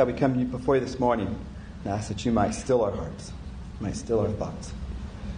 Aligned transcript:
God, 0.00 0.06
we 0.06 0.14
come 0.14 0.44
before 0.46 0.76
you 0.76 0.80
this 0.80 0.98
morning 0.98 1.38
and 1.84 1.92
ask 1.92 2.08
that 2.08 2.24
you 2.24 2.32
might 2.32 2.54
still 2.54 2.82
our 2.82 2.90
hearts, 2.90 3.34
might 3.80 3.94
still 3.94 4.20
our 4.20 4.30
thoughts. 4.30 4.72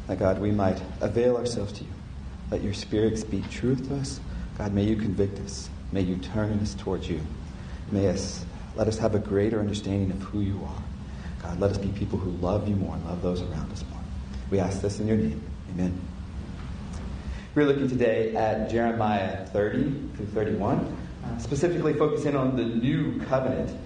That, 0.06 0.20
God, 0.20 0.40
we 0.40 0.52
might 0.52 0.80
avail 1.00 1.36
ourselves 1.36 1.72
to 1.72 1.82
you. 1.82 1.90
Let 2.48 2.62
your 2.62 2.72
Spirit 2.72 3.18
speak 3.18 3.50
truth 3.50 3.88
to 3.88 3.96
us. 3.96 4.20
God, 4.56 4.72
may 4.72 4.84
you 4.84 4.94
convict 4.94 5.40
us. 5.40 5.68
May 5.90 6.02
you 6.02 6.16
turn 6.16 6.60
us 6.60 6.74
towards 6.74 7.10
you. 7.10 7.20
May 7.90 8.06
us 8.06 8.44
let 8.76 8.86
us 8.86 8.98
have 8.98 9.16
a 9.16 9.18
greater 9.18 9.58
understanding 9.58 10.12
of 10.12 10.22
who 10.22 10.42
you 10.42 10.60
are. 10.64 10.82
God, 11.42 11.58
let 11.58 11.72
us 11.72 11.78
be 11.78 11.88
people 11.88 12.20
who 12.20 12.30
love 12.30 12.68
you 12.68 12.76
more 12.76 12.94
and 12.94 13.04
love 13.04 13.20
those 13.20 13.42
around 13.42 13.72
us 13.72 13.84
more. 13.90 14.00
We 14.48 14.60
ask 14.60 14.80
this 14.80 15.00
in 15.00 15.08
your 15.08 15.16
name. 15.16 15.42
Amen. 15.70 16.00
We're 17.56 17.66
looking 17.66 17.88
today 17.88 18.36
at 18.36 18.70
Jeremiah 18.70 19.44
30 19.44 19.82
through 20.14 20.26
31, 20.26 20.96
uh, 21.24 21.38
specifically 21.38 21.94
focusing 21.94 22.36
on 22.36 22.54
the 22.54 22.64
new 22.64 23.20
covenant 23.22 23.76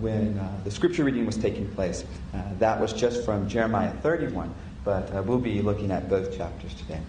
when 0.00 0.38
uh, 0.38 0.60
the 0.64 0.70
scripture 0.70 1.04
reading 1.04 1.26
was 1.26 1.36
taking 1.36 1.68
place. 1.74 2.04
Uh, 2.34 2.42
that 2.58 2.80
was 2.80 2.92
just 2.92 3.24
from 3.24 3.48
Jeremiah 3.48 3.92
31, 4.02 4.54
but 4.84 5.12
uh, 5.14 5.22
we'll 5.22 5.38
be 5.38 5.62
looking 5.62 5.90
at 5.90 6.08
both 6.08 6.36
chapters 6.36 6.74
today. 6.74 7.00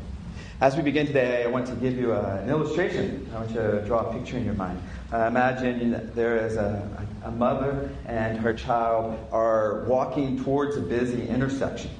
As 0.61 0.77
we 0.77 0.81
begin 0.81 1.05
today, 1.05 1.43
I 1.43 1.47
want 1.47 1.67
to 1.67 1.75
give 1.75 1.97
you 1.97 2.13
an 2.13 2.49
illustration. 2.49 3.29
I 3.33 3.39
want 3.39 3.49
you 3.49 3.55
to 3.57 3.83
draw 3.85 4.09
a 4.09 4.13
picture 4.13 4.37
in 4.37 4.45
your 4.45 4.53
mind. 4.53 4.81
Uh, 5.11 5.25
imagine 5.27 6.11
there 6.15 6.37
is 6.37 6.55
a, 6.55 7.07
a 7.23 7.31
mother 7.31 7.89
and 8.05 8.37
her 8.37 8.53
child 8.53 9.19
are 9.31 9.83
walking 9.85 10.43
towards 10.43 10.77
a 10.77 10.81
busy 10.81 11.27
intersection. 11.27 11.91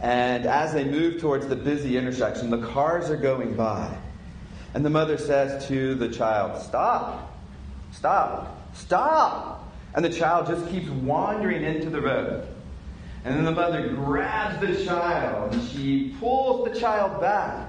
And 0.00 0.46
as 0.46 0.72
they 0.72 0.84
move 0.84 1.20
towards 1.20 1.46
the 1.46 1.56
busy 1.56 1.96
intersection, 1.96 2.50
the 2.50 2.66
cars 2.66 3.10
are 3.10 3.16
going 3.16 3.54
by. 3.54 3.94
And 4.74 4.84
the 4.84 4.90
mother 4.90 5.18
says 5.18 5.66
to 5.68 5.94
the 5.94 6.08
child, 6.08 6.60
Stop! 6.62 7.36
Stop! 7.92 8.74
Stop! 8.74 9.61
And 9.94 10.04
the 10.04 10.10
child 10.10 10.46
just 10.46 10.68
keeps 10.70 10.88
wandering 10.88 11.62
into 11.62 11.90
the 11.90 12.00
road. 12.00 12.46
And 13.24 13.36
then 13.36 13.44
the 13.44 13.52
mother 13.52 13.88
grabs 13.88 14.60
the 14.60 14.84
child 14.84 15.52
and 15.52 15.68
she 15.70 16.14
pulls 16.18 16.68
the 16.70 16.78
child 16.78 17.20
back. 17.20 17.68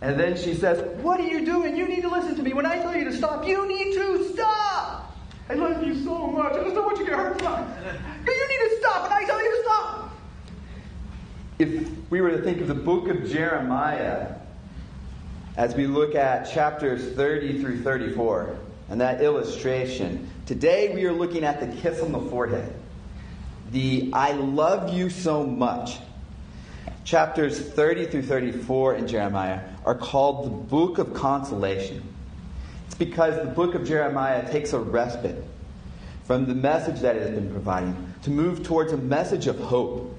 And 0.00 0.18
then 0.18 0.36
she 0.36 0.54
says, 0.54 0.80
What 1.02 1.20
are 1.20 1.26
you 1.26 1.44
doing? 1.44 1.76
You 1.76 1.86
need 1.86 2.02
to 2.02 2.08
listen 2.08 2.34
to 2.36 2.42
me. 2.42 2.52
When 2.52 2.66
I 2.66 2.76
tell 2.76 2.96
you 2.96 3.04
to 3.04 3.12
stop, 3.12 3.46
you 3.46 3.68
need 3.68 3.94
to 3.94 4.32
stop. 4.32 5.14
I 5.48 5.54
love 5.54 5.84
you 5.84 5.94
so 6.02 6.26
much. 6.28 6.52
I 6.52 6.62
just 6.62 6.74
don't 6.74 6.84
want 6.84 6.98
you 6.98 7.04
to 7.04 7.10
get 7.10 7.18
hurt. 7.18 7.38
But 7.38 8.34
you 8.34 8.48
need 8.48 8.70
to 8.70 8.76
stop 8.80 9.02
when 9.02 9.12
I 9.12 9.24
tell 9.26 9.42
you 9.42 9.50
to 9.50 9.62
stop. 9.64 10.12
If 11.58 12.10
we 12.10 12.20
were 12.20 12.30
to 12.30 12.40
think 12.40 12.60
of 12.60 12.68
the 12.68 12.74
book 12.74 13.08
of 13.08 13.28
Jeremiah 13.28 14.36
as 15.56 15.74
we 15.74 15.86
look 15.86 16.14
at 16.14 16.50
chapters 16.50 17.14
30 17.14 17.60
through 17.60 17.82
34 17.82 18.56
and 18.90 19.00
that 19.00 19.22
illustration, 19.22 20.28
today 20.46 20.92
we 20.94 21.04
are 21.06 21.12
looking 21.12 21.44
at 21.44 21.60
the 21.60 21.80
kiss 21.80 22.02
on 22.02 22.10
the 22.10 22.20
forehead. 22.20 22.74
The 23.70 24.10
I 24.12 24.32
love 24.32 24.92
you 24.92 25.10
so 25.10 25.44
much. 25.46 25.98
Chapters 27.04 27.58
30 27.58 28.06
through 28.06 28.22
34 28.22 28.96
in 28.96 29.06
Jeremiah 29.06 29.60
are 29.84 29.94
called 29.94 30.44
the 30.44 30.50
book 30.50 30.98
of 30.98 31.14
consolation. 31.14 32.02
It's 32.86 32.96
because 32.96 33.36
the 33.36 33.50
book 33.52 33.76
of 33.76 33.86
Jeremiah 33.86 34.50
takes 34.50 34.72
a 34.72 34.80
respite 34.80 35.44
from 36.24 36.46
the 36.46 36.54
message 36.54 37.00
that 37.00 37.14
it 37.14 37.22
has 37.22 37.30
been 37.30 37.50
providing 37.50 38.12
to 38.22 38.30
move 38.30 38.64
towards 38.64 38.92
a 38.92 38.96
message 38.96 39.46
of 39.46 39.58
hope. 39.60 40.16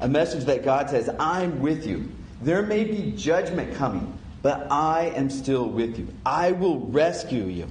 A 0.00 0.08
message 0.08 0.44
that 0.44 0.64
God 0.64 0.88
says, 0.88 1.10
I'm 1.18 1.60
with 1.60 1.84
you. 1.84 2.08
There 2.42 2.62
may 2.62 2.84
be 2.84 3.12
judgment 3.16 3.74
coming, 3.74 4.16
but 4.40 4.70
I 4.70 5.12
am 5.16 5.28
still 5.30 5.68
with 5.68 5.98
you. 5.98 6.06
I 6.24 6.52
will 6.52 6.78
rescue 6.78 7.44
you. 7.44 7.66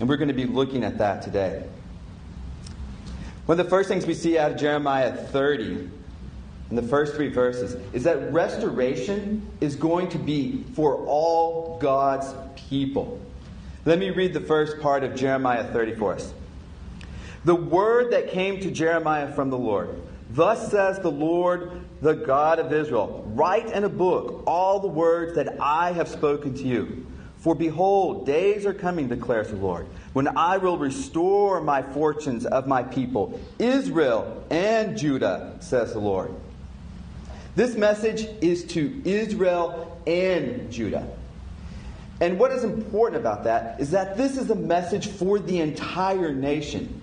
And 0.00 0.08
we're 0.08 0.16
going 0.16 0.28
to 0.28 0.34
be 0.34 0.46
looking 0.46 0.84
at 0.84 0.98
that 0.98 1.22
today. 1.22 1.64
One 3.46 3.58
of 3.58 3.64
the 3.64 3.70
first 3.70 3.88
things 3.88 4.06
we 4.06 4.14
see 4.14 4.38
out 4.38 4.52
of 4.52 4.56
Jeremiah 4.56 5.12
30 5.12 5.90
in 6.70 6.76
the 6.76 6.82
first 6.82 7.14
three 7.14 7.28
verses 7.28 7.76
is 7.92 8.04
that 8.04 8.32
restoration 8.32 9.46
is 9.60 9.76
going 9.76 10.08
to 10.08 10.18
be 10.18 10.64
for 10.74 10.96
all 11.06 11.78
God's 11.78 12.34
people. 12.68 13.20
Let 13.84 13.98
me 13.98 14.10
read 14.10 14.32
the 14.32 14.40
first 14.40 14.80
part 14.80 15.04
of 15.04 15.14
Jeremiah 15.14 15.64
30 15.64 15.94
for 15.96 16.14
us. 16.14 16.32
The 17.44 17.54
word 17.54 18.12
that 18.12 18.30
came 18.30 18.60
to 18.60 18.70
Jeremiah 18.70 19.30
from 19.32 19.50
the 19.50 19.58
Lord. 19.58 20.00
Thus 20.30 20.70
says 20.70 20.98
the 20.98 21.10
Lord, 21.10 21.82
the 22.00 22.14
God 22.14 22.58
of 22.58 22.72
Israel 22.72 23.24
Write 23.34 23.70
in 23.70 23.84
a 23.84 23.88
book 23.88 24.44
all 24.46 24.80
the 24.80 24.88
words 24.88 25.34
that 25.34 25.60
I 25.60 25.92
have 25.92 26.08
spoken 26.08 26.54
to 26.54 26.62
you. 26.62 27.06
For 27.44 27.54
behold, 27.54 28.24
days 28.24 28.64
are 28.64 28.72
coming, 28.72 29.06
declares 29.06 29.48
the 29.48 29.56
Lord, 29.56 29.86
when 30.14 30.34
I 30.34 30.56
will 30.56 30.78
restore 30.78 31.60
my 31.60 31.82
fortunes 31.82 32.46
of 32.46 32.66
my 32.66 32.82
people, 32.82 33.38
Israel 33.58 34.42
and 34.48 34.96
Judah, 34.96 35.54
says 35.60 35.92
the 35.92 35.98
Lord. 35.98 36.34
This 37.54 37.76
message 37.76 38.26
is 38.40 38.64
to 38.68 38.98
Israel 39.04 40.00
and 40.06 40.72
Judah. 40.72 41.06
And 42.22 42.38
what 42.38 42.50
is 42.50 42.64
important 42.64 43.20
about 43.20 43.44
that 43.44 43.78
is 43.78 43.90
that 43.90 44.16
this 44.16 44.38
is 44.38 44.48
a 44.48 44.54
message 44.54 45.08
for 45.08 45.38
the 45.38 45.60
entire 45.60 46.32
nation. 46.32 47.02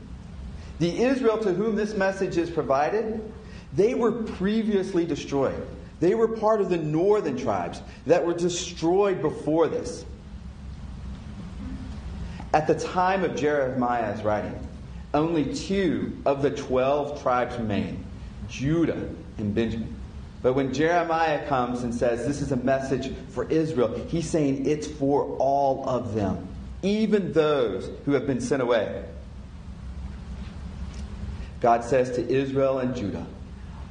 The 0.79 1.03
Israel 1.03 1.37
to 1.37 1.53
whom 1.53 1.75
this 1.75 1.93
message 1.93 2.37
is 2.37 2.49
provided, 2.49 3.31
they 3.73 3.93
were 3.93 4.11
previously 4.11 5.05
destroyed. 5.05 5.67
They 5.99 6.15
were 6.15 6.29
part 6.29 6.61
of 6.61 6.71
the 6.71 6.77
northern 6.77 7.37
tribes 7.37 7.83
that 8.07 8.25
were 8.25 8.33
destroyed 8.33 9.21
before 9.21 9.67
this. 9.67 10.03
At 12.53 12.67
the 12.67 12.75
time 12.75 13.23
of 13.23 13.35
Jeremiah's 13.35 14.23
writing, 14.23 14.67
only 15.13 15.53
two 15.53 16.17
of 16.25 16.41
the 16.41 16.51
12 16.51 17.21
tribes 17.21 17.57
remain 17.57 18.03
Judah 18.49 19.09
and 19.37 19.55
Benjamin. 19.55 19.95
But 20.41 20.53
when 20.53 20.73
Jeremiah 20.73 21.47
comes 21.47 21.83
and 21.83 21.93
says 21.93 22.25
this 22.25 22.41
is 22.41 22.51
a 22.51 22.57
message 22.57 23.15
for 23.29 23.49
Israel, 23.49 23.93
he's 24.07 24.29
saying 24.29 24.65
it's 24.65 24.87
for 24.87 25.35
all 25.37 25.87
of 25.87 26.13
them, 26.13 26.47
even 26.81 27.31
those 27.31 27.89
who 28.05 28.13
have 28.13 28.25
been 28.25 28.41
sent 28.41 28.61
away. 28.61 29.05
God 31.61 31.83
says 31.83 32.15
to 32.15 32.27
Israel 32.27 32.79
and 32.79 32.95
Judah, 32.95 33.27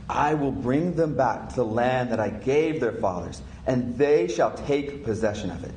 I 0.09 0.35
will 0.35 0.51
bring 0.51 0.97
them 0.97 1.15
back 1.17 1.51
to 1.51 1.57
the 1.57 1.65
land 1.65 2.11
that 2.11 2.19
I 2.19 2.31
gave 2.31 2.81
their 2.81 2.93
fathers, 2.93 3.41
and 3.65 3.97
they 3.97 4.27
shall 4.27 4.51
take 4.51 5.05
possession 5.05 5.51
of 5.51 5.63
it. 5.63 5.73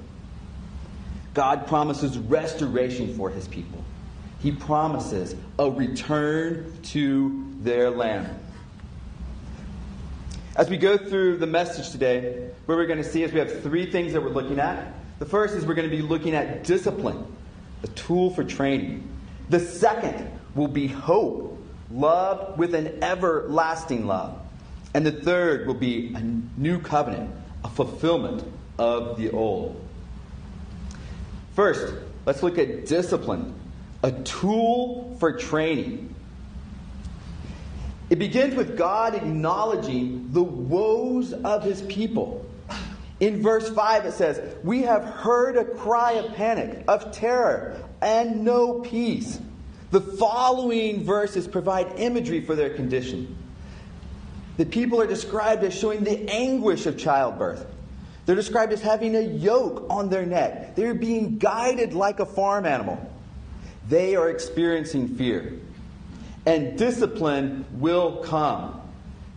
God 1.33 1.67
promises 1.67 2.17
restoration 2.17 3.15
for 3.15 3.29
his 3.29 3.47
people. 3.47 3.83
He 4.39 4.51
promises 4.51 5.35
a 5.57 5.69
return 5.69 6.77
to 6.83 7.47
their 7.61 7.89
land. 7.89 8.29
As 10.55 10.69
we 10.69 10.77
go 10.77 10.97
through 10.97 11.37
the 11.37 11.47
message 11.47 11.89
today, 11.89 12.49
what 12.65 12.77
we're 12.77 12.85
going 12.85 13.01
to 13.01 13.09
see 13.09 13.23
is 13.23 13.31
we 13.31 13.39
have 13.39 13.63
three 13.63 13.89
things 13.89 14.13
that 14.13 14.21
we're 14.21 14.29
looking 14.29 14.59
at. 14.59 14.93
The 15.17 15.25
first 15.25 15.55
is 15.55 15.65
we're 15.65 15.73
going 15.73 15.89
to 15.89 15.95
be 15.95 16.03
looking 16.03 16.35
at 16.35 16.63
discipline, 16.63 17.25
a 17.81 17.87
tool 17.87 18.29
for 18.29 18.43
training. 18.43 19.07
The 19.49 19.59
second 19.59 20.29
will 20.53 20.67
be 20.67 20.87
hope, 20.87 21.59
love 21.89 22.59
with 22.59 22.75
an 22.75 23.03
everlasting 23.03 24.05
love. 24.05 24.39
And 24.93 25.05
the 25.05 25.11
third 25.11 25.65
will 25.65 25.73
be 25.73 26.13
a 26.13 26.21
new 26.59 26.79
covenant, 26.79 27.31
a 27.63 27.69
fulfillment 27.69 28.43
of 28.77 29.17
the 29.17 29.31
old. 29.31 29.83
First, 31.55 31.93
let's 32.25 32.41
look 32.41 32.57
at 32.57 32.85
discipline, 32.87 33.53
a 34.01 34.11
tool 34.11 35.15
for 35.19 35.33
training. 35.33 36.13
It 38.09 38.19
begins 38.19 38.55
with 38.55 38.77
God 38.77 39.15
acknowledging 39.15 40.31
the 40.31 40.43
woes 40.43 41.33
of 41.33 41.63
his 41.63 41.81
people. 41.83 42.45
In 43.19 43.41
verse 43.41 43.69
5, 43.69 44.05
it 44.05 44.13
says, 44.13 44.55
We 44.63 44.81
have 44.81 45.03
heard 45.03 45.55
a 45.55 45.63
cry 45.63 46.13
of 46.13 46.33
panic, 46.33 46.83
of 46.87 47.11
terror, 47.11 47.81
and 48.01 48.43
no 48.43 48.81
peace. 48.81 49.39
The 49.91 50.01
following 50.01 51.03
verses 51.03 51.47
provide 51.47 51.99
imagery 51.99 52.41
for 52.41 52.55
their 52.55 52.71
condition. 52.71 53.37
The 54.57 54.65
people 54.65 54.99
are 54.99 55.07
described 55.07 55.63
as 55.63 55.73
showing 55.73 56.03
the 56.03 56.29
anguish 56.29 56.85
of 56.85 56.97
childbirth. 56.97 57.65
They're 58.25 58.35
described 58.35 58.71
as 58.73 58.81
having 58.81 59.15
a 59.15 59.21
yoke 59.21 59.85
on 59.89 60.09
their 60.09 60.25
neck. 60.25 60.75
They're 60.75 60.93
being 60.93 61.37
guided 61.37 61.93
like 61.93 62.19
a 62.19 62.25
farm 62.25 62.65
animal. 62.65 63.11
They 63.89 64.15
are 64.15 64.29
experiencing 64.29 65.15
fear 65.15 65.53
and 66.45 66.77
discipline 66.77 67.65
will 67.73 68.17
come. 68.17 68.81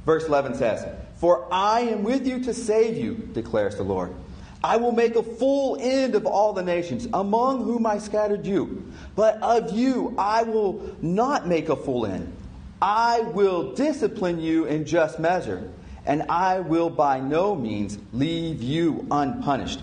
Verse 0.04 0.26
11 0.26 0.54
says, 0.54 0.86
For 1.18 1.46
I 1.52 1.80
am 1.80 2.02
with 2.02 2.26
you 2.26 2.42
to 2.44 2.54
save 2.54 2.96
you, 2.96 3.14
declares 3.32 3.76
the 3.76 3.82
Lord. 3.82 4.14
I 4.64 4.78
will 4.78 4.92
make 4.92 5.14
a 5.14 5.22
full 5.22 5.76
end 5.80 6.14
of 6.14 6.26
all 6.26 6.52
the 6.52 6.62
nations 6.62 7.06
among 7.12 7.64
whom 7.64 7.86
I 7.86 7.98
scattered 7.98 8.46
you. 8.46 8.92
But 9.14 9.40
of 9.42 9.76
you 9.76 10.14
I 10.18 10.42
will 10.42 10.96
not 11.00 11.46
make 11.46 11.68
a 11.68 11.76
full 11.76 12.06
end. 12.06 12.32
I 12.80 13.20
will 13.20 13.74
discipline 13.74 14.40
you 14.40 14.66
in 14.66 14.84
just 14.84 15.18
measure, 15.18 15.70
and 16.06 16.22
I 16.28 16.60
will 16.60 16.90
by 16.90 17.20
no 17.20 17.54
means 17.54 17.98
leave 18.12 18.62
you 18.62 19.06
unpunished. 19.10 19.82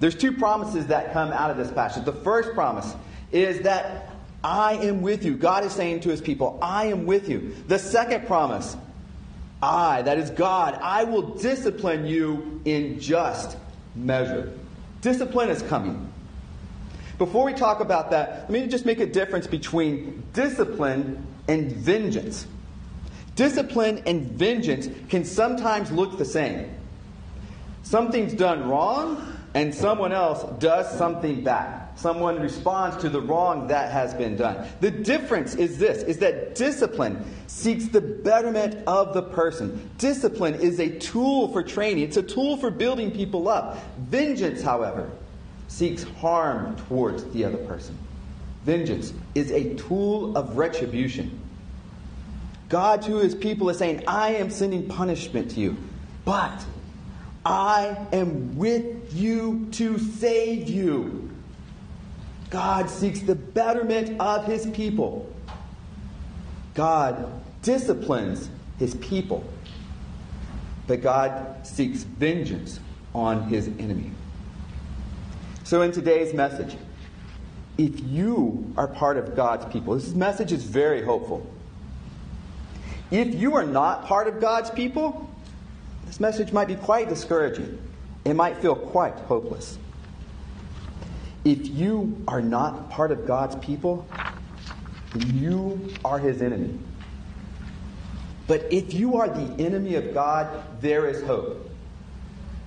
There's 0.00 0.14
two 0.14 0.32
promises 0.32 0.86
that 0.86 1.12
come 1.12 1.32
out 1.32 1.50
of 1.50 1.56
this 1.56 1.70
passage. 1.70 2.04
The 2.04 2.12
first 2.12 2.52
promise 2.54 2.94
is 3.32 3.60
that 3.62 4.10
I 4.44 4.74
am 4.74 5.02
with 5.02 5.24
you. 5.24 5.36
God 5.36 5.64
is 5.64 5.72
saying 5.72 6.00
to 6.00 6.10
his 6.10 6.20
people, 6.20 6.58
I 6.62 6.86
am 6.86 7.06
with 7.06 7.28
you. 7.28 7.54
The 7.66 7.78
second 7.78 8.26
promise, 8.26 8.76
I, 9.60 10.02
that 10.02 10.18
is 10.18 10.30
God, 10.30 10.78
I 10.80 11.04
will 11.04 11.34
discipline 11.34 12.06
you 12.06 12.60
in 12.64 13.00
just 13.00 13.56
measure. 13.96 14.52
Discipline 15.00 15.48
is 15.48 15.62
coming. 15.62 16.12
Before 17.18 17.44
we 17.44 17.52
talk 17.52 17.80
about 17.80 18.12
that, 18.12 18.42
let 18.42 18.50
me 18.50 18.68
just 18.68 18.86
make 18.86 19.00
a 19.00 19.06
difference 19.06 19.48
between 19.48 20.22
discipline 20.32 21.26
and 21.48 21.72
vengeance. 21.72 22.46
Discipline 23.38 24.02
and 24.04 24.26
vengeance 24.32 24.88
can 25.08 25.24
sometimes 25.24 25.92
look 25.92 26.18
the 26.18 26.24
same. 26.24 26.74
Something's 27.84 28.34
done 28.34 28.68
wrong, 28.68 29.32
and 29.54 29.72
someone 29.72 30.10
else 30.10 30.42
does 30.58 30.90
something 30.98 31.44
back. 31.44 31.96
Someone 31.96 32.40
responds 32.40 32.96
to 32.96 33.08
the 33.08 33.20
wrong 33.20 33.68
that 33.68 33.92
has 33.92 34.12
been 34.12 34.34
done. 34.34 34.66
The 34.80 34.90
difference 34.90 35.54
is 35.54 35.78
this 35.78 36.02
is 36.02 36.18
that 36.18 36.56
discipline 36.56 37.24
seeks 37.46 37.86
the 37.86 38.00
betterment 38.00 38.82
of 38.88 39.14
the 39.14 39.22
person. 39.22 39.88
Discipline 39.98 40.54
is 40.54 40.80
a 40.80 40.98
tool 40.98 41.52
for 41.52 41.62
training, 41.62 42.02
it's 42.02 42.16
a 42.16 42.22
tool 42.24 42.56
for 42.56 42.72
building 42.72 43.12
people 43.12 43.48
up. 43.48 43.78
Vengeance, 43.98 44.62
however, 44.62 45.08
seeks 45.68 46.02
harm 46.02 46.74
towards 46.88 47.22
the 47.26 47.44
other 47.44 47.58
person. 47.58 47.96
Vengeance 48.64 49.12
is 49.36 49.52
a 49.52 49.74
tool 49.74 50.36
of 50.36 50.58
retribution. 50.58 51.40
God 52.68 53.02
to 53.02 53.16
his 53.16 53.34
people 53.34 53.70
is 53.70 53.78
saying, 53.78 54.04
I 54.06 54.34
am 54.34 54.50
sending 54.50 54.88
punishment 54.88 55.52
to 55.52 55.60
you, 55.60 55.76
but 56.24 56.64
I 57.44 57.96
am 58.12 58.58
with 58.58 59.14
you 59.14 59.68
to 59.72 59.98
save 59.98 60.68
you. 60.68 61.30
God 62.50 62.90
seeks 62.90 63.20
the 63.20 63.34
betterment 63.34 64.20
of 64.20 64.44
his 64.44 64.66
people. 64.66 65.32
God 66.74 67.30
disciplines 67.62 68.50
his 68.78 68.94
people. 68.96 69.44
But 70.86 71.02
God 71.02 71.66
seeks 71.66 72.02
vengeance 72.02 72.80
on 73.14 73.48
his 73.48 73.68
enemy. 73.78 74.10
So, 75.64 75.82
in 75.82 75.92
today's 75.92 76.32
message, 76.32 76.76
if 77.76 78.00
you 78.00 78.72
are 78.76 78.88
part 78.88 79.18
of 79.18 79.36
God's 79.36 79.70
people, 79.72 79.94
this 79.94 80.14
message 80.14 80.52
is 80.52 80.64
very 80.64 81.02
hopeful. 81.02 81.46
If 83.10 83.34
you 83.34 83.56
are 83.56 83.64
not 83.64 84.04
part 84.04 84.28
of 84.28 84.40
God's 84.40 84.70
people, 84.70 85.30
this 86.06 86.20
message 86.20 86.52
might 86.52 86.68
be 86.68 86.76
quite 86.76 87.08
discouraging. 87.08 87.78
It 88.24 88.34
might 88.34 88.58
feel 88.58 88.76
quite 88.76 89.14
hopeless. 89.14 89.78
If 91.44 91.66
you 91.68 92.22
are 92.28 92.42
not 92.42 92.90
part 92.90 93.10
of 93.10 93.26
God's 93.26 93.56
people, 93.64 94.06
you 95.14 95.88
are 96.04 96.18
his 96.18 96.42
enemy. 96.42 96.78
But 98.46 98.70
if 98.70 98.92
you 98.92 99.16
are 99.16 99.28
the 99.28 99.62
enemy 99.62 99.94
of 99.94 100.12
God, 100.12 100.48
there 100.80 101.06
is 101.06 101.22
hope. 101.24 101.70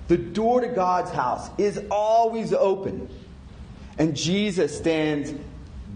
The 0.08 0.16
door 0.16 0.60
to 0.60 0.68
God's 0.68 1.10
house 1.10 1.50
is 1.58 1.80
always 1.90 2.52
open, 2.52 3.08
and 3.98 4.16
Jesus 4.16 4.76
stands 4.76 5.32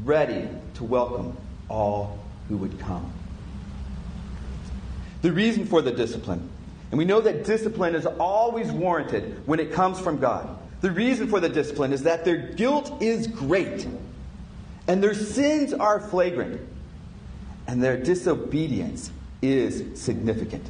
ready 0.05 0.49
to 0.75 0.85
welcome 0.85 1.37
all 1.69 2.19
who 2.49 2.57
would 2.59 2.79
come. 2.79 3.13
The 5.23 5.33
reason 5.33 5.67
for 5.67 5.83
the 5.83 5.93
discipline, 5.93 6.49
and 6.91 6.99
we 6.99 7.05
know 7.05 7.21
that 7.21 7.45
discipline 7.45 7.95
is 7.95 8.07
always 8.07 8.71
warranted 8.71 9.43
when 9.47 9.61
it 9.61 9.73
comes 9.73 9.99
from 9.99 10.19
God. 10.19 10.49
The 10.83 10.91
reason 10.91 11.29
for 11.29 11.41
the 11.41 11.49
discipline 11.49 11.93
is 11.93 12.03
that 12.03 12.25
their 12.25 12.37
guilt 12.37 13.03
is 13.03 13.27
great, 13.27 13.89
and 14.87 15.03
their 15.03 15.15
sins 15.15 15.73
are 15.73 16.01
flagrant, 16.01 16.61
and 17.67 17.83
their 17.83 17.97
disobedience 17.97 19.11
is 19.43 20.01
significant. 20.01 20.65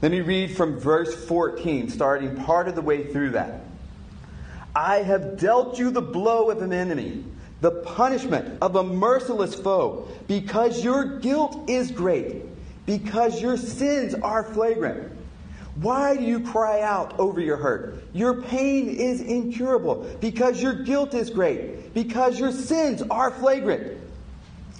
Let 0.00 0.12
me 0.12 0.20
read 0.20 0.56
from 0.56 0.78
verse 0.78 1.12
14, 1.26 1.88
starting 1.90 2.36
part 2.36 2.68
of 2.68 2.76
the 2.76 2.82
way 2.82 3.10
through 3.12 3.30
that. 3.30 3.62
I 4.76 4.98
have 4.98 5.38
dealt 5.40 5.76
you 5.78 5.90
the 5.90 6.02
blow 6.02 6.50
of 6.50 6.62
an 6.62 6.72
enemy, 6.72 7.24
the 7.60 7.72
punishment 7.72 8.58
of 8.62 8.76
a 8.76 8.84
merciless 8.84 9.56
foe, 9.56 10.06
because 10.28 10.84
your 10.84 11.18
guilt 11.18 11.68
is 11.68 11.90
great, 11.90 12.44
because 12.88 13.42
your 13.42 13.58
sins 13.58 14.14
are 14.14 14.42
flagrant. 14.42 15.12
Why 15.74 16.16
do 16.16 16.24
you 16.24 16.40
cry 16.40 16.80
out 16.80 17.20
over 17.20 17.38
your 17.38 17.58
hurt? 17.58 18.02
Your 18.14 18.40
pain 18.40 18.88
is 18.88 19.20
incurable 19.20 20.06
because 20.22 20.62
your 20.62 20.72
guilt 20.72 21.12
is 21.12 21.28
great, 21.28 21.92
because 21.92 22.40
your 22.40 22.50
sins 22.50 23.02
are 23.10 23.30
flagrant. 23.30 24.00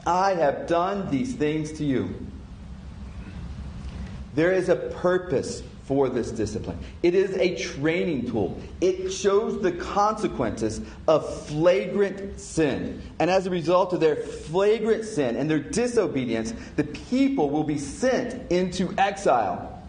I 0.07 0.33
have 0.33 0.67
done 0.67 1.11
these 1.11 1.35
things 1.35 1.71
to 1.73 1.85
you. 1.85 2.09
There 4.35 4.53
is 4.53 4.71
a 4.71 4.77
purpose 4.77 5.63
for 5.89 6.11
this 6.11 6.31
discipline. 6.31 6.79
It 7.03 7.15
is 7.15 7.35
a 7.39 7.57
training 7.57 8.31
tool. 8.31 8.61
It 8.83 9.11
shows 9.11 9.63
the 9.63 9.73
consequences 9.73 10.83
of 11.09 11.47
flagrant 11.47 12.39
sin. 12.39 13.01
And 13.19 13.31
as 13.31 13.47
a 13.47 13.51
result 13.51 13.95
of 13.95 14.01
their 14.01 14.17
flagrant 14.17 15.07
sin 15.07 15.35
and 15.35 15.51
their 15.51 15.59
disobedience, 15.59 16.53
the 16.77 16.85
people 16.85 17.49
will 17.49 17.65
be 17.65 17.79
sent 17.79 18.53
into 18.53 18.95
exile. 18.99 19.83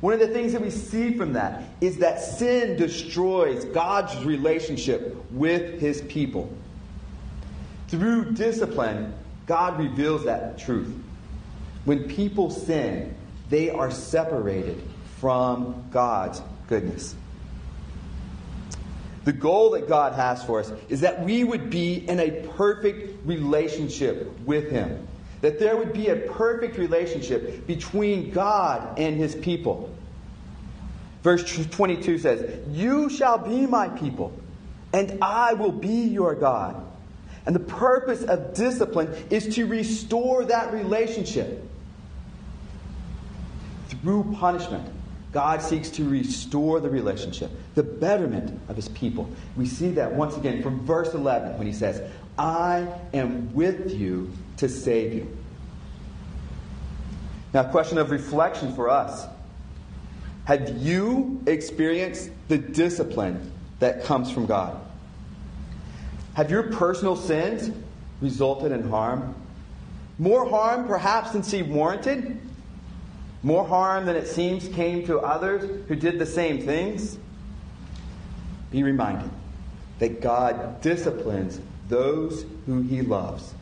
One 0.00 0.14
of 0.14 0.20
the 0.20 0.28
things 0.28 0.54
that 0.54 0.62
we 0.62 0.70
see 0.70 1.14
from 1.14 1.34
that 1.34 1.62
is 1.82 1.98
that 1.98 2.22
sin 2.22 2.78
destroys 2.78 3.66
God's 3.66 4.24
relationship 4.24 5.14
with 5.30 5.78
his 5.78 6.00
people. 6.02 6.50
Through 7.88 8.32
discipline, 8.32 9.12
God 9.44 9.78
reveals 9.78 10.24
that 10.24 10.56
truth. 10.56 10.90
When 11.84 12.04
people 12.08 12.48
sin, 12.48 13.14
they 13.50 13.68
are 13.68 13.90
separated 13.90 14.82
from 15.24 15.82
God's 15.90 16.42
goodness. 16.68 17.14
The 19.24 19.32
goal 19.32 19.70
that 19.70 19.88
God 19.88 20.12
has 20.12 20.44
for 20.44 20.60
us 20.60 20.70
is 20.90 21.00
that 21.00 21.24
we 21.24 21.44
would 21.44 21.70
be 21.70 22.06
in 22.06 22.20
a 22.20 22.46
perfect 22.58 23.26
relationship 23.26 24.38
with 24.40 24.70
Him. 24.70 25.08
That 25.40 25.58
there 25.58 25.78
would 25.78 25.94
be 25.94 26.08
a 26.08 26.16
perfect 26.16 26.76
relationship 26.76 27.66
between 27.66 28.32
God 28.32 28.98
and 28.98 29.16
His 29.16 29.34
people. 29.34 29.88
Verse 31.22 31.42
22 31.70 32.18
says, 32.18 32.60
You 32.68 33.08
shall 33.08 33.38
be 33.38 33.64
my 33.64 33.88
people, 33.88 34.30
and 34.92 35.16
I 35.22 35.54
will 35.54 35.72
be 35.72 36.02
your 36.02 36.34
God. 36.34 36.86
And 37.46 37.56
the 37.56 37.60
purpose 37.60 38.24
of 38.24 38.52
discipline 38.52 39.10
is 39.30 39.54
to 39.54 39.64
restore 39.64 40.44
that 40.44 40.70
relationship. 40.74 41.66
Through 44.02 44.36
punishment, 44.38 44.86
God 45.34 45.60
seeks 45.60 45.90
to 45.90 46.08
restore 46.08 46.78
the 46.78 46.88
relationship, 46.88 47.50
the 47.74 47.82
betterment 47.82 48.56
of 48.68 48.76
his 48.76 48.88
people. 48.90 49.28
We 49.56 49.66
see 49.66 49.90
that 49.90 50.14
once 50.14 50.36
again 50.36 50.62
from 50.62 50.86
verse 50.86 51.12
11 51.12 51.58
when 51.58 51.66
he 51.66 51.72
says, 51.72 52.08
I 52.38 52.86
am 53.12 53.52
with 53.52 53.92
you 53.92 54.30
to 54.58 54.68
save 54.68 55.12
you. 55.12 55.36
Now, 57.52 57.62
a 57.62 57.68
question 57.68 57.98
of 57.98 58.12
reflection 58.12 58.74
for 58.76 58.88
us 58.88 59.26
have 60.44 60.78
you 60.78 61.42
experienced 61.46 62.30
the 62.46 62.58
discipline 62.58 63.50
that 63.80 64.04
comes 64.04 64.30
from 64.30 64.46
God? 64.46 64.78
Have 66.34 66.50
your 66.50 66.64
personal 66.64 67.16
sins 67.16 67.74
resulted 68.20 68.70
in 68.70 68.88
harm? 68.88 69.34
More 70.18 70.48
harm, 70.48 70.86
perhaps, 70.86 71.32
than 71.32 71.42
seemed 71.42 71.70
warranted? 71.70 72.38
More 73.44 73.68
harm 73.68 74.06
than 74.06 74.16
it 74.16 74.26
seems 74.26 74.66
came 74.68 75.06
to 75.06 75.18
others 75.18 75.86
who 75.86 75.94
did 75.94 76.18
the 76.18 76.24
same 76.24 76.62
things? 76.62 77.18
Be 78.70 78.82
reminded 78.82 79.30
that 79.98 80.22
God 80.22 80.80
disciplines 80.80 81.60
those 81.90 82.46
who 82.64 82.80
he 82.80 83.02
loves. 83.02 83.52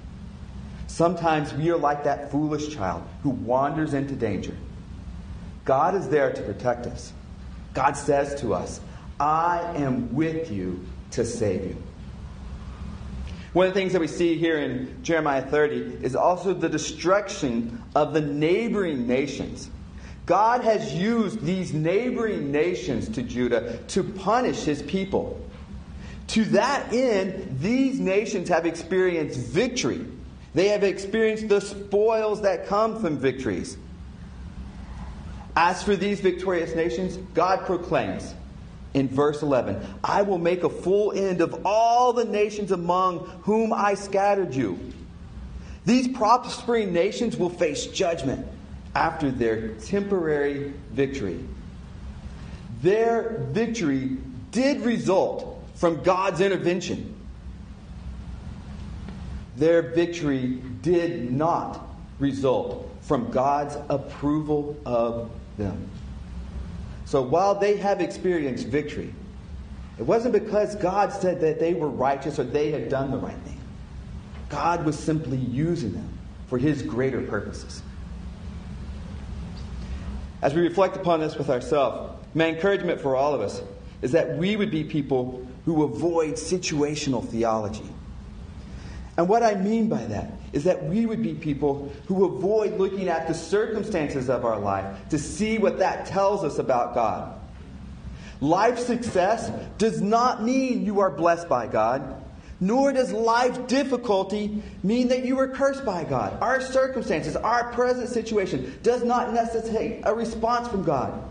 Sometimes 0.87 1.53
we 1.53 1.69
are 1.71 1.77
like 1.77 2.05
that 2.05 2.31
foolish 2.31 2.73
child 2.73 3.03
who 3.25 3.31
wanders 3.31 3.93
into 3.93 4.15
danger. 4.15 4.57
God 5.65 5.97
is 5.97 6.09
there 6.09 6.33
to 6.33 6.43
protect 6.43 6.87
us. 6.87 7.13
God 7.75 7.97
says 7.97 8.41
to 8.41 8.55
us, 8.55 8.81
I 9.19 9.63
am 9.75 10.15
with 10.15 10.53
you 10.53 10.85
to 11.11 11.25
save 11.25 11.65
you. 11.65 11.83
One 13.53 13.67
of 13.67 13.75
the 13.75 13.81
things 13.81 13.93
that 13.93 14.01
we 14.01 14.07
see 14.07 14.39
here 14.39 14.59
in 14.59 15.03
Jeremiah 15.03 15.43
30 15.43 15.99
is 16.03 16.17
also 16.17 16.55
the 16.55 16.69
destruction 16.69 17.83
of 17.95 18.15
the 18.15 18.21
neighboring 18.21 19.07
nations. 19.07 19.69
God 20.27 20.63
has 20.63 20.95
used 20.95 21.43
these 21.43 21.73
neighboring 21.73 22.53
nations 22.53 23.09
to 23.11 23.23
Judah 23.23 23.79
to 23.89 24.05
punish 24.05 24.63
his 24.63 24.83
people. 24.83 25.41
To 26.29 26.45
that 26.47 26.93
end, 26.93 27.59
these 27.61 27.99
nations 27.99 28.49
have 28.49 28.65
experienced 28.65 29.39
victory. 29.39 30.07
They 30.55 30.69
have 30.69 30.85
experienced 30.85 31.49
the 31.49 31.61
spoils 31.61 32.43
that 32.43 32.67
come 32.67 33.01
from 33.01 33.19
victories. 33.19 33.77
As 35.57 35.83
for 35.83 35.97
these 35.97 36.21
victorious 36.21 36.75
nations, 36.75 37.17
God 37.35 37.67
proclaims, 37.67 38.35
in 38.95 39.09
verse 39.09 39.43
11 39.43 39.85
I 40.05 40.23
will 40.23 40.39
make 40.39 40.65
a 40.65 40.71
full 40.71 41.13
end 41.13 41.41
of 41.41 41.67
all 41.67 42.13
the 42.13 42.25
nations 42.25 42.73
among 42.73 43.21
whom 43.43 43.73
I 43.73 43.95
scattered 43.95 44.55
you. 44.55 44.79
These 45.85 46.09
prospering 46.09 46.93
nations 46.93 47.37
will 47.37 47.51
face 47.51 47.87
judgment 47.87 48.47
after 48.95 49.31
their 49.31 49.69
temporary 49.77 50.73
victory. 50.91 51.41
Their 52.83 53.39
victory 53.51 54.17
did 54.51 54.81
result 54.83 55.63
from 55.75 56.03
God's 56.03 56.41
intervention. 56.41 57.15
Their 59.57 59.83
victory 59.83 60.63
did 60.83 61.33
not 61.33 61.87
result 62.19 62.91
from 63.03 63.31
God's 63.31 63.77
approval 63.89 64.77
of 64.85 65.31
them. 65.59 65.89
So 67.05 67.21
while 67.21 67.55
they 67.55 67.77
have 67.77 68.01
experienced 68.01 68.69
victory, 68.69 69.13
it 69.99 70.03
wasn't 70.03 70.33
because 70.33 70.75
God 70.77 71.13
said 71.13 71.41
that 71.41 71.61
they 71.61 71.75
were 71.75 71.89
righteous 71.89 72.39
or 72.39 72.45
they 72.45 72.71
had 72.71 72.89
done 72.89 73.11
the 73.11 73.19
right 73.19 73.37
thing. 73.45 73.61
God 74.49 74.85
was 74.85 74.99
simply 74.99 75.37
using 75.37 75.93
them 75.93 76.09
for 76.49 76.59
his 76.59 76.83
greater 76.83 77.21
purposes. 77.23 77.83
As 80.43 80.55
we 80.55 80.61
reflect 80.61 80.97
upon 80.97 81.21
this 81.21 81.37
with 81.37 81.49
ourselves, 81.49 82.13
my 82.35 82.47
encouragement 82.47 83.01
for 83.01 83.15
all 83.15 83.33
of 83.33 83.41
us 83.41 83.63
is 84.03 84.11
that 84.13 84.37
we 84.37 84.57
would 84.57 84.71
be 84.71 84.83
people 84.83 85.47
who 85.65 85.85
avoid 85.85 86.35
situational 86.35 87.27
theology. 87.27 87.89
And 89.17 89.29
what 89.29 89.43
I 89.43 89.55
mean 89.55 89.89
by 89.89 90.05
that 90.07 90.33
is 90.53 90.65
that 90.65 90.83
we 90.85 91.07
would 91.07 91.23
be 91.23 91.35
people 91.35 91.93
who 92.09 92.25
avoid 92.25 92.79
looking 92.79 93.09
at 93.09 93.29
the 93.29 93.35
circumstances 93.35 94.29
of 94.29 94.45
our 94.45 94.59
life 94.59 95.09
to 95.11 95.19
see 95.19 95.59
what 95.59 95.79
that 95.79 96.07
tells 96.07 96.43
us 96.43 96.59
about 96.59 96.95
God. 96.95 97.39
Life 98.41 98.79
success 98.79 99.53
does 99.79 100.01
not 100.01 100.43
mean 100.43 100.85
you 100.85 100.99
are 101.01 101.11
blessed 101.11 101.49
by 101.49 101.69
God, 101.69 102.22
nor 102.63 102.93
does 102.93 103.11
life 103.11 103.67
difficulty 103.67 104.63
mean 104.85 105.09
that 105.09 105.25
you 105.25 105.37
are 105.37 105.49
cursed 105.49 105.85
by 105.85 106.05
God. 106.05 106.41
Our 106.41 106.61
circumstances, 106.61 107.35
our 107.35 107.73
present 107.73 108.09
situation, 108.09 108.79
does 108.85 109.03
not 109.03 109.35
necessitate 109.35 110.03
a 110.05 110.15
response 110.15 110.69
from 110.69 110.85
God. 110.85 111.29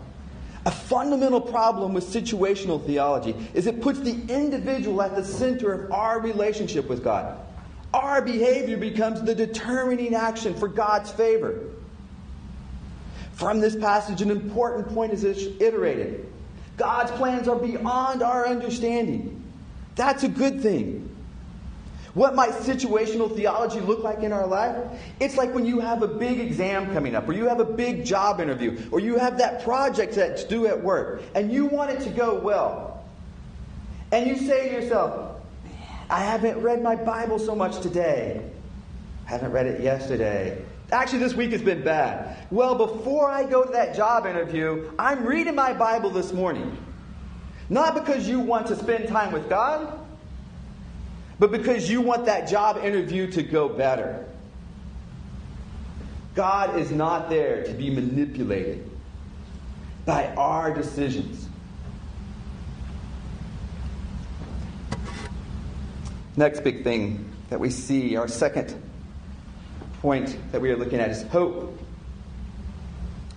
A 0.66 0.70
fundamental 0.70 1.40
problem 1.40 1.94
with 1.94 2.04
situational 2.04 2.84
theology 2.84 3.34
is 3.54 3.66
it 3.66 3.80
puts 3.80 4.00
the 4.00 4.14
individual 4.28 5.00
at 5.00 5.16
the 5.16 5.24
center 5.24 5.72
of 5.72 5.90
our 5.90 6.20
relationship 6.20 6.86
with 6.86 7.02
God. 7.02 7.38
Our 7.94 8.20
behavior 8.20 8.76
becomes 8.76 9.22
the 9.22 9.34
determining 9.34 10.14
action 10.14 10.52
for 10.52 10.68
God's 10.68 11.10
favor. 11.10 11.60
From 13.32 13.58
this 13.58 13.74
passage, 13.74 14.20
an 14.20 14.30
important 14.30 14.92
point 14.92 15.14
is 15.14 15.24
iterated. 15.24 16.30
God's 16.76 17.10
plans 17.12 17.48
are 17.48 17.56
beyond 17.56 18.22
our 18.22 18.46
understanding. 18.46 19.42
That's 19.94 20.24
a 20.24 20.28
good 20.28 20.60
thing. 20.60 21.08
What 22.14 22.34
might 22.34 22.50
situational 22.50 23.34
theology 23.34 23.80
look 23.80 24.02
like 24.02 24.18
in 24.18 24.32
our 24.32 24.46
life? 24.46 24.76
It's 25.18 25.36
like 25.36 25.54
when 25.54 25.64
you 25.64 25.80
have 25.80 26.02
a 26.02 26.08
big 26.08 26.40
exam 26.40 26.92
coming 26.92 27.14
up, 27.14 27.26
or 27.26 27.32
you 27.32 27.48
have 27.48 27.60
a 27.60 27.64
big 27.64 28.04
job 28.04 28.40
interview, 28.40 28.82
or 28.90 29.00
you 29.00 29.16
have 29.16 29.38
that 29.38 29.62
project 29.64 30.14
that's 30.14 30.44
due 30.44 30.66
at 30.66 30.82
work, 30.82 31.22
and 31.34 31.50
you 31.50 31.66
want 31.66 31.90
it 31.90 32.00
to 32.00 32.10
go 32.10 32.34
well. 32.34 33.02
And 34.10 34.26
you 34.26 34.36
say 34.36 34.68
to 34.68 34.74
yourself, 34.74 35.40
I 36.10 36.20
haven't 36.20 36.60
read 36.60 36.82
my 36.82 36.96
Bible 36.96 37.38
so 37.38 37.54
much 37.54 37.80
today. 37.80 38.46
I 39.26 39.30
haven't 39.30 39.52
read 39.52 39.66
it 39.66 39.80
yesterday. 39.80 40.62
Actually, 40.90 41.20
this 41.20 41.32
week 41.32 41.52
has 41.52 41.62
been 41.62 41.82
bad. 41.82 42.36
Well, 42.50 42.74
before 42.74 43.30
I 43.30 43.44
go 43.44 43.64
to 43.64 43.72
that 43.72 43.96
job 43.96 44.26
interview, 44.26 44.92
I'm 44.98 45.24
reading 45.24 45.54
my 45.54 45.72
Bible 45.72 46.10
this 46.10 46.34
morning. 46.34 46.76
Not 47.70 47.94
because 47.94 48.28
you 48.28 48.40
want 48.40 48.66
to 48.66 48.76
spend 48.76 49.08
time 49.08 49.32
with 49.32 49.48
God, 49.48 49.98
but 51.42 51.50
because 51.50 51.90
you 51.90 52.00
want 52.00 52.26
that 52.26 52.46
job 52.46 52.76
interview 52.84 53.28
to 53.28 53.42
go 53.42 53.68
better. 53.68 54.24
God 56.36 56.78
is 56.78 56.92
not 56.92 57.28
there 57.28 57.64
to 57.64 57.72
be 57.72 57.90
manipulated 57.90 58.88
by 60.06 60.28
our 60.36 60.72
decisions. 60.72 61.48
Next 66.36 66.62
big 66.62 66.84
thing 66.84 67.28
that 67.50 67.58
we 67.58 67.70
see, 67.70 68.14
our 68.14 68.28
second 68.28 68.80
point 70.00 70.38
that 70.52 70.60
we 70.60 70.70
are 70.70 70.76
looking 70.76 71.00
at 71.00 71.10
is 71.10 71.24
hope. 71.24 71.76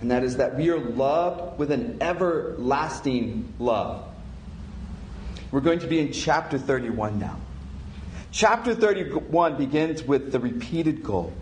And 0.00 0.12
that 0.12 0.22
is 0.22 0.36
that 0.36 0.56
we 0.56 0.70
are 0.70 0.78
loved 0.78 1.58
with 1.58 1.72
an 1.72 1.98
everlasting 2.00 3.52
love. 3.58 4.04
We're 5.50 5.58
going 5.58 5.80
to 5.80 5.88
be 5.88 5.98
in 5.98 6.12
chapter 6.12 6.56
31 6.56 7.18
now. 7.18 7.40
Chapter 8.36 8.74
31 8.74 9.56
begins 9.56 10.02
with 10.02 10.30
the 10.30 10.38
repeated 10.38 11.02
goal. 11.02 11.32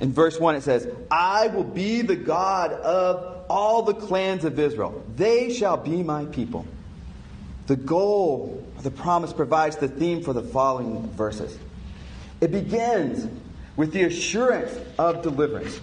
In 0.00 0.10
verse 0.10 0.40
1, 0.40 0.56
it 0.56 0.62
says, 0.62 0.88
I 1.10 1.48
will 1.48 1.64
be 1.64 2.00
the 2.00 2.16
God 2.16 2.72
of 2.72 3.44
all 3.50 3.82
the 3.82 3.92
clans 3.92 4.46
of 4.46 4.58
Israel. 4.58 5.04
They 5.16 5.52
shall 5.52 5.76
be 5.76 6.02
my 6.02 6.24
people. 6.24 6.64
The 7.66 7.76
goal, 7.76 8.66
the 8.80 8.90
promise 8.90 9.34
provides 9.34 9.76
the 9.76 9.86
theme 9.86 10.22
for 10.22 10.32
the 10.32 10.42
following 10.42 11.10
verses. 11.10 11.58
It 12.40 12.50
begins 12.50 13.28
with 13.76 13.92
the 13.92 14.04
assurance 14.04 14.74
of 14.98 15.20
deliverance. 15.20 15.78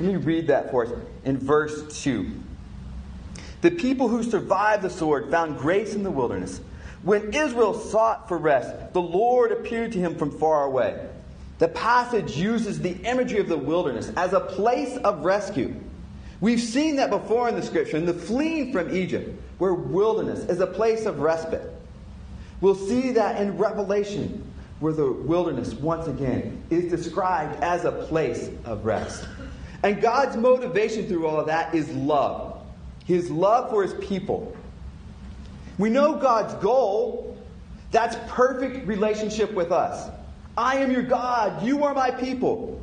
Let 0.00 0.08
me 0.08 0.16
read 0.16 0.48
that 0.48 0.72
for 0.72 0.86
us 0.86 0.92
in 1.24 1.38
verse 1.38 2.02
2. 2.02 2.28
The 3.60 3.70
people 3.70 4.08
who 4.08 4.24
survived 4.24 4.82
the 4.82 4.90
sword 4.90 5.30
found 5.30 5.58
grace 5.58 5.94
in 5.94 6.02
the 6.02 6.10
wilderness. 6.10 6.60
When 7.02 7.32
Israel 7.32 7.74
sought 7.74 8.28
for 8.28 8.36
rest, 8.36 8.92
the 8.92 9.00
Lord 9.00 9.52
appeared 9.52 9.92
to 9.92 9.98
him 9.98 10.16
from 10.16 10.30
far 10.38 10.64
away. 10.64 11.06
The 11.58 11.68
passage 11.68 12.36
uses 12.36 12.80
the 12.80 12.92
imagery 13.06 13.38
of 13.38 13.48
the 13.48 13.56
wilderness 13.56 14.10
as 14.16 14.32
a 14.32 14.40
place 14.40 14.96
of 14.98 15.24
rescue. 15.24 15.74
We've 16.40 16.60
seen 16.60 16.96
that 16.96 17.10
before 17.10 17.48
in 17.48 17.54
the 17.54 17.62
scripture, 17.62 17.98
in 17.98 18.06
the 18.06 18.14
fleeing 18.14 18.72
from 18.72 18.94
Egypt, 18.94 19.38
where 19.58 19.74
wilderness 19.74 20.40
is 20.40 20.60
a 20.60 20.66
place 20.66 21.04
of 21.04 21.20
respite. 21.20 21.70
We'll 22.60 22.74
see 22.74 23.12
that 23.12 23.40
in 23.40 23.58
Revelation, 23.58 24.42
where 24.80 24.92
the 24.92 25.12
wilderness, 25.12 25.74
once 25.74 26.06
again, 26.06 26.62
is 26.70 26.90
described 26.90 27.62
as 27.62 27.84
a 27.84 27.92
place 27.92 28.50
of 28.64 28.84
rest. 28.84 29.26
And 29.82 30.00
God's 30.00 30.36
motivation 30.36 31.06
through 31.06 31.26
all 31.26 31.40
of 31.40 31.46
that 31.46 31.74
is 31.74 31.90
love. 31.90 32.62
His 33.04 33.30
love 33.30 33.70
for 33.70 33.82
his 33.82 33.94
people. 33.94 34.56
We 35.80 35.88
know 35.88 36.16
God's 36.16 36.52
goal. 36.62 37.38
That's 37.90 38.14
perfect 38.30 38.86
relationship 38.86 39.54
with 39.54 39.72
us. 39.72 40.10
I 40.54 40.76
am 40.76 40.90
your 40.90 41.02
God. 41.02 41.64
You 41.64 41.84
are 41.84 41.94
my 41.94 42.10
people. 42.10 42.78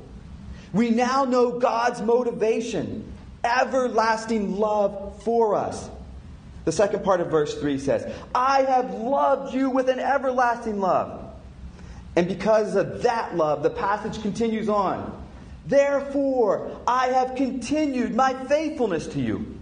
We 0.74 0.90
now 0.90 1.24
know 1.24 1.60
God's 1.60 2.02
motivation, 2.02 3.14
everlasting 3.44 4.58
love 4.58 5.22
for 5.22 5.54
us. 5.54 5.92
The 6.66 6.72
second 6.72 7.04
part 7.04 7.22
of 7.22 7.30
verse 7.30 7.54
3 7.60 7.78
says, 7.78 8.12
I 8.34 8.64
have 8.64 8.92
loved 8.96 9.54
you 9.54 9.70
with 9.70 9.90
an 9.90 10.00
everlasting 10.00 10.80
love. 10.80 11.24
And 12.16 12.28
because 12.28 12.76
of 12.76 13.04
that 13.04 13.38
love, 13.38 13.62
the 13.62 13.70
passage 13.70 14.24
continues 14.24 14.70
on. 14.70 15.24
Therefore, 15.68 16.76
I 16.88 17.10
have 17.10 17.36
continued 17.36 18.16
my 18.16 18.34
faithfulness 18.46 19.06
to 19.10 19.22
you. 19.22 19.57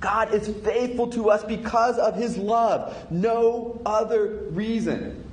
God 0.00 0.32
is 0.32 0.48
faithful 0.64 1.08
to 1.08 1.30
us 1.30 1.42
because 1.44 1.98
of 1.98 2.14
his 2.14 2.36
love, 2.36 3.10
no 3.10 3.80
other 3.84 4.44
reason. 4.50 5.24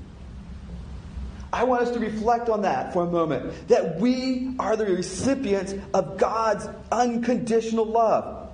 I 1.54 1.64
want 1.64 1.84
us 1.84 1.92
to 1.92 2.00
reflect 2.00 2.50
on 2.50 2.64
that 2.64 2.92
for 2.92 3.04
a 3.04 3.10
moment 3.10 3.70
that 3.70 3.98
we 3.98 4.56
are 4.60 4.76
the 4.76 4.86
recipients 4.86 5.74
of 5.94 6.18
God's 6.18 6.68
unconditional 6.92 7.86
love. 7.86 8.50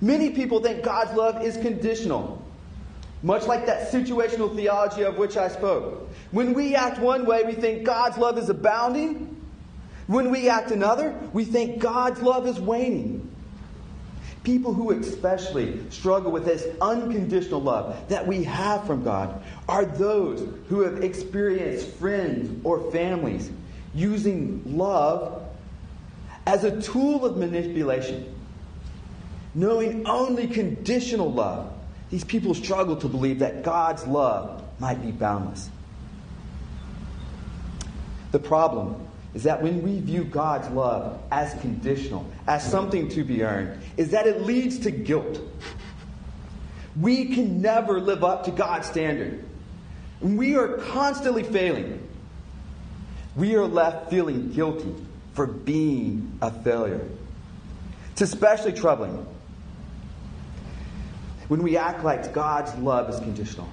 Many 0.00 0.30
people 0.30 0.60
think 0.60 0.82
God's 0.84 1.16
love 1.16 1.42
is 1.42 1.56
conditional, 1.56 2.42
much 3.22 3.46
like 3.46 3.66
that 3.66 3.90
situational 3.90 4.54
theology 4.54 5.02
of 5.02 5.16
which 5.16 5.38
I 5.38 5.48
spoke. 5.48 6.10
When 6.30 6.52
we 6.52 6.74
act 6.74 6.98
one 6.98 7.24
way, 7.24 7.44
we 7.44 7.52
think 7.52 7.84
God's 7.84 8.18
love 8.18 8.36
is 8.36 8.50
abounding. 8.50 9.40
When 10.06 10.30
we 10.30 10.50
act 10.50 10.72
another, 10.72 11.18
we 11.32 11.44
think 11.46 11.78
God's 11.78 12.20
love 12.20 12.46
is 12.46 12.60
waning. 12.60 13.30
People 14.44 14.74
who 14.74 14.90
especially 14.90 15.90
struggle 15.90 16.30
with 16.30 16.44
this 16.44 16.66
unconditional 16.80 17.62
love 17.62 18.08
that 18.08 18.26
we 18.26 18.44
have 18.44 18.86
from 18.86 19.02
God 19.02 19.42
are 19.68 19.86
those 19.86 20.46
who 20.68 20.82
have 20.82 21.02
experienced 21.02 21.88
friends 21.94 22.60
or 22.62 22.90
families 22.92 23.50
using 23.94 24.62
love 24.76 25.42
as 26.46 26.64
a 26.64 26.80
tool 26.82 27.24
of 27.24 27.38
manipulation. 27.38 28.34
Knowing 29.54 30.06
only 30.06 30.46
conditional 30.46 31.32
love, 31.32 31.72
these 32.10 32.24
people 32.24 32.52
struggle 32.52 32.96
to 32.96 33.08
believe 33.08 33.38
that 33.38 33.62
God's 33.62 34.06
love 34.06 34.62
might 34.78 35.00
be 35.00 35.10
boundless. 35.10 35.70
The 38.32 38.40
problem 38.40 39.08
is 39.34 39.42
that 39.42 39.60
when 39.60 39.82
we 39.82 40.00
view 40.00 40.24
God's 40.24 40.68
love 40.70 41.20
as 41.30 41.52
conditional, 41.60 42.24
as 42.46 42.68
something 42.68 43.08
to 43.10 43.24
be 43.24 43.42
earned, 43.42 43.82
is 43.96 44.10
that 44.10 44.26
it 44.26 44.42
leads 44.42 44.78
to 44.80 44.90
guilt. 44.90 45.40
We 46.98 47.34
can 47.34 47.60
never 47.60 48.00
live 48.00 48.22
up 48.22 48.44
to 48.44 48.52
God's 48.52 48.86
standard. 48.86 49.44
We 50.20 50.56
are 50.56 50.78
constantly 50.78 51.42
failing. 51.42 52.08
We 53.34 53.56
are 53.56 53.66
left 53.66 54.10
feeling 54.10 54.52
guilty 54.52 54.94
for 55.32 55.46
being 55.46 56.38
a 56.40 56.52
failure. 56.52 57.04
It's 58.12 58.22
especially 58.22 58.72
troubling 58.72 59.26
when 61.48 61.62
we 61.64 61.76
act 61.76 62.04
like 62.04 62.32
God's 62.32 62.72
love 62.76 63.10
is 63.10 63.18
conditional. 63.18 63.68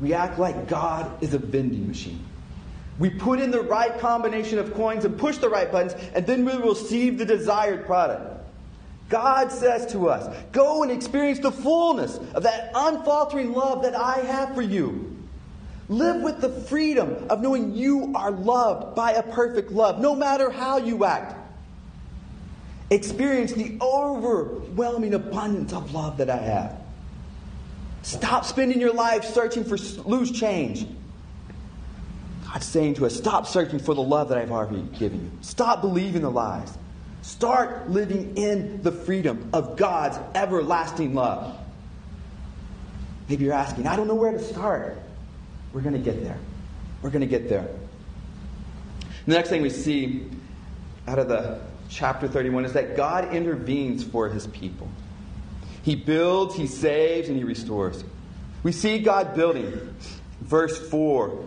We 0.00 0.14
act 0.14 0.38
like 0.38 0.66
God 0.66 1.22
is 1.22 1.34
a 1.34 1.38
vending 1.38 1.86
machine. 1.86 2.24
We 2.98 3.10
put 3.10 3.40
in 3.40 3.50
the 3.50 3.60
right 3.60 3.98
combination 3.98 4.58
of 4.58 4.72
coins 4.74 5.04
and 5.04 5.18
push 5.18 5.36
the 5.38 5.48
right 5.48 5.70
buttons, 5.70 5.94
and 6.14 6.26
then 6.26 6.44
we 6.44 6.56
will 6.56 6.70
receive 6.70 7.18
the 7.18 7.26
desired 7.26 7.84
product. 7.84 8.32
God 9.08 9.52
says 9.52 9.92
to 9.92 10.08
us, 10.08 10.34
Go 10.52 10.82
and 10.82 10.90
experience 10.90 11.38
the 11.38 11.52
fullness 11.52 12.18
of 12.34 12.42
that 12.44 12.72
unfaltering 12.74 13.52
love 13.52 13.82
that 13.82 13.94
I 13.94 14.20
have 14.20 14.54
for 14.54 14.62
you. 14.62 15.12
Live 15.88 16.22
with 16.22 16.40
the 16.40 16.48
freedom 16.48 17.26
of 17.30 17.40
knowing 17.40 17.74
you 17.74 18.12
are 18.16 18.32
loved 18.32 18.96
by 18.96 19.12
a 19.12 19.22
perfect 19.22 19.70
love, 19.70 20.00
no 20.00 20.16
matter 20.16 20.50
how 20.50 20.78
you 20.78 21.04
act. 21.04 21.36
Experience 22.90 23.52
the 23.52 23.78
overwhelming 23.80 25.14
abundance 25.14 25.72
of 25.72 25.92
love 25.92 26.16
that 26.18 26.30
I 26.30 26.38
have. 26.38 26.80
Stop 28.02 28.44
spending 28.44 28.80
your 28.80 28.92
life 28.92 29.24
searching 29.24 29.64
for 29.64 29.76
loose 30.08 30.30
change. 30.30 30.86
Saying 32.60 32.94
to 32.94 33.06
us, 33.06 33.14
stop 33.14 33.46
searching 33.46 33.78
for 33.78 33.94
the 33.94 34.02
love 34.02 34.30
that 34.30 34.38
I've 34.38 34.50
already 34.50 34.82
given 34.98 35.20
you. 35.20 35.30
Stop 35.42 35.82
believing 35.82 36.22
the 36.22 36.30
lies. 36.30 36.76
Start 37.22 37.90
living 37.90 38.36
in 38.36 38.82
the 38.82 38.92
freedom 38.92 39.50
of 39.52 39.76
God's 39.76 40.18
everlasting 40.34 41.14
love. 41.14 41.58
Maybe 43.28 43.44
you're 43.44 43.54
asking, 43.54 43.86
I 43.86 43.96
don't 43.96 44.06
know 44.06 44.14
where 44.14 44.32
to 44.32 44.42
start. 44.42 44.96
We're 45.72 45.80
going 45.80 45.94
to 45.94 46.00
get 46.00 46.22
there. 46.22 46.38
We're 47.02 47.10
going 47.10 47.22
to 47.22 47.26
get 47.26 47.48
there. 47.48 47.68
The 49.26 49.34
next 49.34 49.48
thing 49.48 49.62
we 49.62 49.70
see 49.70 50.30
out 51.08 51.18
of 51.18 51.28
the 51.28 51.60
chapter 51.88 52.28
31 52.28 52.64
is 52.64 52.72
that 52.72 52.96
God 52.96 53.34
intervenes 53.34 54.04
for 54.04 54.28
his 54.28 54.46
people. 54.46 54.88
He 55.82 55.94
builds, 55.94 56.54
he 56.54 56.66
saves, 56.66 57.28
and 57.28 57.36
he 57.36 57.44
restores. 57.44 58.04
We 58.62 58.72
see 58.72 58.98
God 58.98 59.34
building. 59.34 59.94
Verse 60.40 60.88
4 60.90 61.44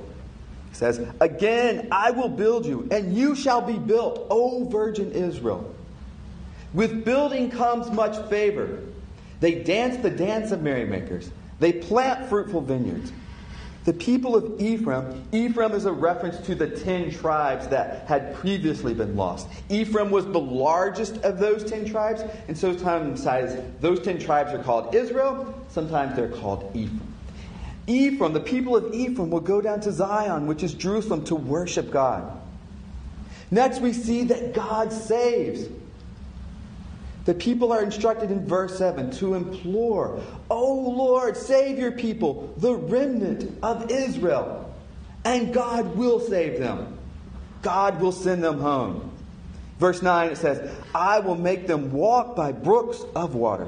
says, 0.72 1.06
Again, 1.20 1.88
I 1.92 2.12
will 2.12 2.30
build 2.30 2.66
you, 2.66 2.88
and 2.92 3.16
you 3.16 3.36
shall 3.36 3.62
be 3.62 3.78
built, 3.78 4.28
O 4.30 4.66
virgin 4.66 5.12
Israel. 5.12 5.74
With 6.74 7.04
building 7.04 7.50
comes 7.50 7.90
much 7.92 8.18
favor. 8.30 8.80
They 9.40 9.56
dance 9.64 9.98
the 9.98 10.10
dance 10.10 10.52
of 10.52 10.62
merrymakers. 10.62 11.32
They 11.60 11.74
plant 11.74 12.30
fruitful 12.30 12.62
vineyards. 12.62 13.12
The 13.86 13.94
people 13.94 14.36
of 14.36 14.60
Ephraim, 14.62 15.24
Ephraim 15.32 15.72
is 15.72 15.86
a 15.86 15.92
reference 15.92 16.38
to 16.46 16.54
the 16.54 16.68
ten 16.68 17.10
tribes 17.10 17.68
that 17.70 18.06
had 18.08 18.36
previously 18.36 18.94
been 18.94 19.16
lost. 19.16 19.48
Ephraim 19.70 20.12
was 20.12 20.26
the 20.26 20.40
largest 20.40 21.18
of 21.24 21.40
those 21.40 21.64
ten 21.64 21.86
tribes, 21.86 22.22
and 22.48 22.58
so 22.58 22.76
sometimes 22.78 23.58
those 23.80 24.02
ten 24.02 24.20
tribes 24.20 24.54
are 24.54 24.62
called 24.62 24.94
Israel, 24.94 25.54
sometimes 25.70 26.16
they're 26.16 26.30
called 26.30 26.70
Ephraim. 26.76 27.09
Ephraim, 27.90 28.34
the 28.34 28.40
people 28.40 28.76
of 28.76 28.94
Ephraim, 28.94 29.32
will 29.32 29.40
go 29.40 29.62
down 29.62 29.82
to 29.82 29.92
Zion, 29.92 30.46
which 30.46 30.62
is 30.62 30.74
Jerusalem, 30.74 31.26
to 31.26 31.36
worship 31.36 31.90
God. 31.90 32.40
Next, 33.52 33.82
we 33.82 33.94
see 33.94 34.26
that 34.26 34.54
God 34.54 34.94
saves. 34.94 35.68
The 37.26 37.34
people 37.34 37.72
are 37.74 37.84
instructed 37.84 38.32
in 38.32 38.48
verse 38.48 38.78
7 38.78 39.12
to 39.18 39.34
implore, 39.34 40.22
O 40.50 40.74
Lord, 40.74 41.36
save 41.36 41.80
your 41.80 41.92
people, 41.92 42.54
the 42.58 42.76
remnant 42.76 43.58
of 43.64 43.90
Israel. 43.92 44.74
And 45.26 45.54
God 45.54 45.98
will 45.98 46.20
save 46.20 46.60
them. 46.60 46.98
God 47.62 48.00
will 48.00 48.12
send 48.12 48.44
them 48.44 48.60
home. 48.60 49.12
Verse 49.80 50.02
9 50.02 50.32
it 50.32 50.38
says, 50.38 50.72
I 50.94 51.20
will 51.20 51.36
make 51.36 51.68
them 51.68 51.92
walk 51.92 52.36
by 52.36 52.52
brooks 52.52 53.02
of 53.16 53.36
water 53.36 53.68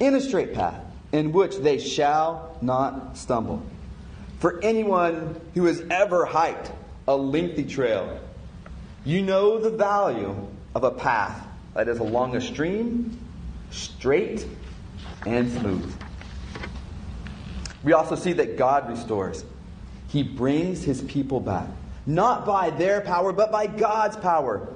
in 0.00 0.14
a 0.14 0.20
straight 0.20 0.52
path 0.52 0.82
in 1.12 1.32
which 1.32 1.56
they 1.58 1.78
shall 1.78 2.56
not 2.60 3.16
stumble. 3.16 3.62
For 4.40 4.60
anyone 4.62 5.40
who 5.54 5.66
has 5.66 5.84
ever 5.90 6.24
hiked 6.24 6.72
a 7.06 7.16
lengthy 7.16 7.64
trail, 7.64 8.18
you 9.04 9.22
know 9.22 9.58
the 9.58 9.70
value 9.70 10.34
of 10.74 10.84
a 10.84 10.90
path 10.90 11.46
that 11.74 11.88
is 11.88 11.98
along 11.98 12.34
a 12.34 12.40
stream, 12.40 13.18
straight 13.70 14.46
and 15.26 15.50
smooth. 15.52 15.94
We 17.84 17.92
also 17.92 18.14
see 18.14 18.32
that 18.34 18.56
God 18.56 18.88
restores. 18.88 19.44
He 20.08 20.22
brings 20.22 20.84
his 20.84 21.02
people 21.02 21.40
back, 21.40 21.66
not 22.06 22.44
by 22.46 22.70
their 22.70 23.00
power, 23.00 23.32
but 23.32 23.50
by 23.50 23.66
God's 23.66 24.16
power. 24.16 24.68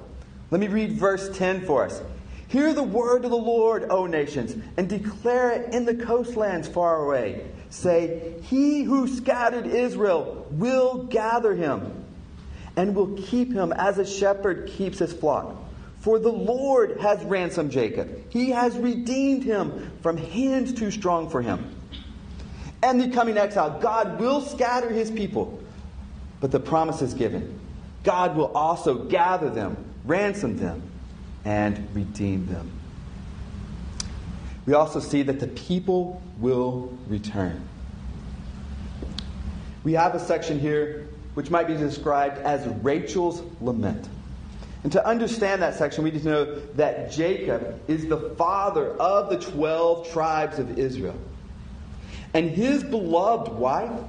Let 0.50 0.60
me 0.60 0.68
read 0.68 0.92
verse 0.92 1.36
10 1.36 1.66
for 1.66 1.84
us. 1.84 2.00
Hear 2.48 2.72
the 2.72 2.82
word 2.82 3.24
of 3.24 3.30
the 3.30 3.36
Lord, 3.36 3.86
O 3.90 4.06
nations, 4.06 4.56
and 4.76 4.88
declare 4.88 5.50
it 5.52 5.74
in 5.74 5.84
the 5.84 5.94
coastlands 5.94 6.68
far 6.68 7.04
away. 7.04 7.44
Say, 7.70 8.34
He 8.42 8.84
who 8.84 9.08
scattered 9.08 9.66
Israel 9.66 10.46
will 10.50 11.04
gather 11.04 11.54
him 11.54 12.04
and 12.76 12.94
will 12.94 13.16
keep 13.16 13.52
him 13.52 13.72
as 13.72 13.98
a 13.98 14.06
shepherd 14.06 14.68
keeps 14.68 14.98
his 14.98 15.12
flock. 15.12 15.56
For 15.98 16.20
the 16.20 16.30
Lord 16.30 17.00
has 17.00 17.24
ransomed 17.24 17.72
Jacob. 17.72 18.30
He 18.30 18.50
has 18.50 18.76
redeemed 18.76 19.42
him 19.42 19.90
from 20.02 20.16
hands 20.16 20.72
too 20.72 20.92
strong 20.92 21.28
for 21.28 21.42
him. 21.42 21.74
And 22.82 23.00
the 23.00 23.08
coming 23.08 23.36
exile, 23.36 23.80
God 23.80 24.20
will 24.20 24.40
scatter 24.40 24.88
his 24.88 25.10
people, 25.10 25.60
but 26.40 26.52
the 26.52 26.60
promise 26.60 27.02
is 27.02 27.14
given. 27.14 27.58
God 28.04 28.36
will 28.36 28.52
also 28.52 28.94
gather 28.94 29.50
them, 29.50 29.76
ransom 30.04 30.58
them, 30.58 30.80
and 31.46 31.88
redeem 31.94 32.44
them. 32.46 32.70
We 34.66 34.74
also 34.74 34.98
see 34.98 35.22
that 35.22 35.38
the 35.38 35.46
people 35.46 36.20
will 36.40 36.92
return. 37.06 37.66
We 39.84 39.92
have 39.92 40.16
a 40.16 40.18
section 40.18 40.58
here 40.58 41.08
which 41.34 41.48
might 41.48 41.68
be 41.68 41.76
described 41.76 42.38
as 42.38 42.66
Rachel's 42.82 43.42
lament. 43.60 44.08
And 44.82 44.90
to 44.92 45.06
understand 45.06 45.62
that 45.62 45.74
section, 45.74 46.02
we 46.02 46.10
need 46.10 46.22
to 46.22 46.28
know 46.28 46.54
that 46.74 47.12
Jacob 47.12 47.80
is 47.86 48.06
the 48.06 48.30
father 48.30 48.90
of 48.94 49.30
the 49.30 49.38
12 49.38 50.10
tribes 50.10 50.58
of 50.58 50.78
Israel. 50.78 51.18
And 52.34 52.50
his 52.50 52.82
beloved 52.82 53.52
wife 53.52 54.00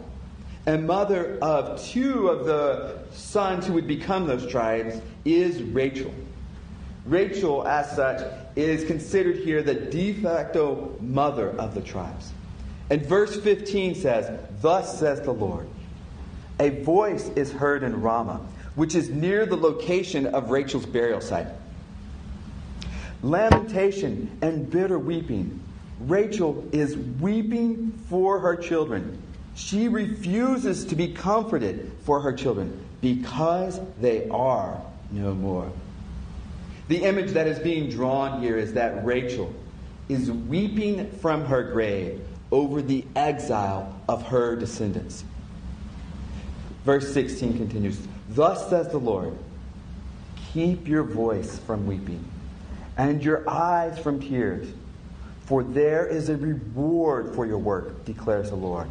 and 0.66 0.88
mother 0.88 1.38
of 1.42 1.84
two 1.84 2.30
of 2.30 2.46
the 2.46 2.98
sons 3.12 3.68
who 3.68 3.74
would 3.74 3.88
become 3.88 4.26
those 4.26 4.48
tribes 4.48 5.00
is 5.24 5.62
Rachel. 5.62 6.14
Rachel, 7.08 7.68
as 7.68 7.96
such, 7.96 8.22
is 8.56 8.86
considered 8.86 9.38
here 9.38 9.64
the 9.64 9.76
de 9.76 10.14
facto 10.14 10.96
mother 11.02 11.52
of 11.52 11.74
the 11.74 11.82
tribes. 11.82 12.32
And 12.90 13.06
verse 13.06 13.40
15 13.40 13.96
says, 13.96 14.40
Thus 14.62 15.00
says 15.00 15.22
the 15.22 15.34
Lord, 15.34 15.68
a 16.60 16.70
voice 16.82 17.30
is 17.36 17.52
heard 17.52 17.84
in 17.84 18.02
Ramah 18.02 18.42
which 18.78 18.94
is 18.94 19.10
near 19.10 19.48
the 19.48 19.58
location 19.58 20.28
of 20.28 20.52
Rachel's 20.52 20.86
burial 20.86 21.20
site. 21.20 21.48
Lamentation 23.24 24.38
and 24.44 24.70
bitter 24.70 25.00
weeping. 25.00 25.60
Rachel 26.02 26.64
is 26.72 26.96
weeping 26.96 27.92
for 28.08 28.40
her 28.40 28.56
children. 28.56 29.20
She 29.56 29.88
refuses 29.88 30.86
to 30.86 30.96
be 30.96 31.12
comforted 31.12 31.92
for 32.04 32.22
her 32.22 32.32
children 32.32 32.86
because 33.02 33.82
they 34.00 34.30
are 34.30 34.80
no 35.10 35.34
more. 35.34 35.72
The 36.88 37.04
image 37.04 37.32
that 37.32 37.48
is 37.48 37.60
being 37.60 37.90
drawn 37.90 38.42
here 38.42 38.58
is 38.58 38.74
that 38.74 39.06
Rachel 39.06 39.54
is 40.08 40.32
weeping 40.32 41.12
from 41.12 41.46
her 41.46 41.64
grave 41.64 42.22
over 42.52 42.82
the 42.82 43.06
exile 43.16 43.94
of 44.08 44.24
her 44.28 44.56
descendants. 44.56 45.24
Verse 46.86 47.14
16 47.14 47.58
continues 47.58 48.00
Thus 48.30 48.70
says 48.70 48.90
the 48.90 49.00
Lord 49.00 49.38
Keep 50.54 50.88
your 50.88 51.04
voice 51.04 51.60
from 51.60 51.86
weeping 51.86 52.24
and 52.98 53.24
your 53.24 53.48
eyes 53.48 54.00
from 54.00 54.20
tears, 54.20 54.68
for 55.42 55.64
there 55.64 56.08
is 56.08 56.30
a 56.30 56.38
reward 56.38 57.36
for 57.36 57.46
your 57.46 57.60
work, 57.60 58.06
declares 58.06 58.50
the 58.50 58.56
Lord. 58.56 58.88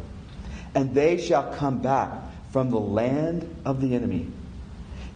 And 0.75 0.93
they 0.93 1.17
shall 1.17 1.53
come 1.55 1.79
back 1.79 2.11
from 2.51 2.69
the 2.69 2.79
land 2.79 3.53
of 3.65 3.81
the 3.81 3.95
enemy. 3.95 4.27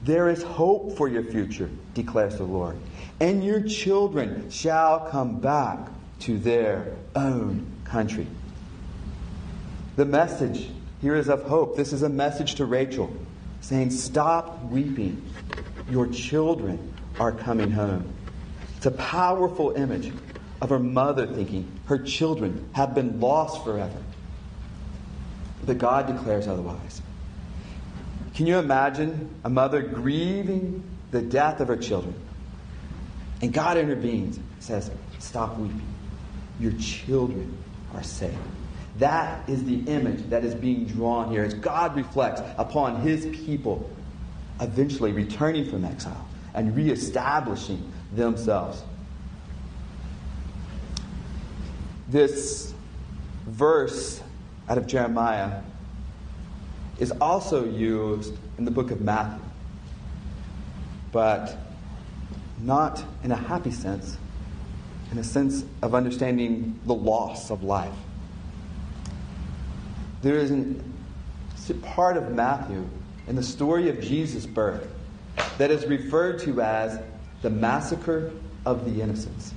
There 0.04 0.30
is 0.30 0.42
hope 0.42 0.98
for 0.98 1.08
your 1.08 1.24
future, 1.24 1.70
declares 1.94 2.38
the 2.38 2.44
Lord. 2.44 2.78
And 3.20 3.44
your 3.44 3.62
children 3.62 4.50
shall 4.50 5.02
come 5.02 5.40
back 5.40 5.78
to 6.22 6.38
their 6.38 6.96
own 7.16 7.66
country. 7.84 8.28
The 9.96 10.06
message 10.06 10.70
here 11.02 11.16
is 11.16 11.30
of 11.30 11.44
hope. 11.44 11.76
This 11.76 11.94
is 11.94 12.04
a 12.04 12.10
message 12.10 12.56
to 12.56 12.66
Rachel 12.66 13.16
saying, 13.62 13.92
Stop 13.92 14.64
weeping. 14.66 15.22
Your 15.90 16.08
children 16.08 16.94
are 17.20 17.32
coming 17.32 17.72
home. 17.72 18.12
It's 18.78 18.86
a 18.86 18.92
powerful 18.92 19.72
image. 19.72 20.12
of 20.62 20.70
her 20.70 20.80
mother 20.80 21.26
thinking 21.26 21.68
her 21.86 21.98
children 21.98 22.70
have 22.74 22.94
been 22.94 23.20
lost 23.20 23.64
forever. 23.64 23.98
But 25.66 25.80
God 25.80 26.08
declares 26.08 26.48
otherwise. 26.48 27.02
Can 28.42 28.48
you 28.48 28.58
imagine 28.58 29.30
a 29.44 29.52
mother 29.52 29.84
grieving 29.84 30.84
the 31.12 31.22
death 31.22 31.60
of 31.60 31.68
her 31.68 31.78
children? 31.78 32.16
And 33.44 33.54
God 33.54 33.78
intervenes, 33.78 34.40
says, 34.60 34.90
Stop 35.20 35.60
weeping. 35.60 35.86
Your 36.60 36.72
children 36.80 37.56
are 37.94 38.02
saved. 38.02 38.36
That 38.98 39.48
is 39.48 39.64
the 39.66 39.82
image 39.82 40.28
that 40.32 40.44
is 40.44 40.56
being 40.56 40.86
drawn 40.86 41.30
here 41.30 41.44
as 41.44 41.54
God 41.54 41.96
reflects 41.96 42.42
upon 42.58 43.02
his 43.02 43.28
people 43.28 43.88
eventually 44.60 45.12
returning 45.12 45.70
from 45.70 45.86
exile 45.86 46.28
and 46.56 46.76
reestablishing 46.76 47.94
themselves. 48.16 48.82
This 52.10 52.74
verse 53.46 54.20
out 54.68 54.80
of 54.80 54.88
Jeremiah 54.88 55.62
is 57.02 57.12
also 57.20 57.66
used 57.66 58.36
in 58.60 58.64
the 58.64 58.70
book 58.70 58.92
of 58.92 59.02
Matthew, 59.02 59.44
but 61.12 61.58
not 62.62 63.04
in 63.24 63.32
a 63.32 63.36
happy 63.36 63.72
sense, 63.72 64.20
in 65.12 65.18
a 65.18 65.24
sense 65.24 65.66
of 65.82 65.96
understanding 65.96 66.80
the 66.86 66.94
loss 66.94 67.50
of 67.50 67.64
life. 67.64 67.92
There 70.22 70.38
is 70.38 70.52
a 70.52 71.74
part 71.74 72.18
of 72.18 72.32
Matthew 72.34 72.88
in 73.28 73.36
the 73.36 73.42
story 73.42 73.90
of 73.90 74.00
Jesus' 74.00 74.46
birth 74.46 74.88
that 75.58 75.72
is 75.72 75.88
referred 75.88 76.38
to 76.42 76.62
as 76.62 77.00
the 77.42 77.50
massacre 77.50 78.32
of 78.64 78.86
the 78.86 79.02
innocents. 79.02 79.56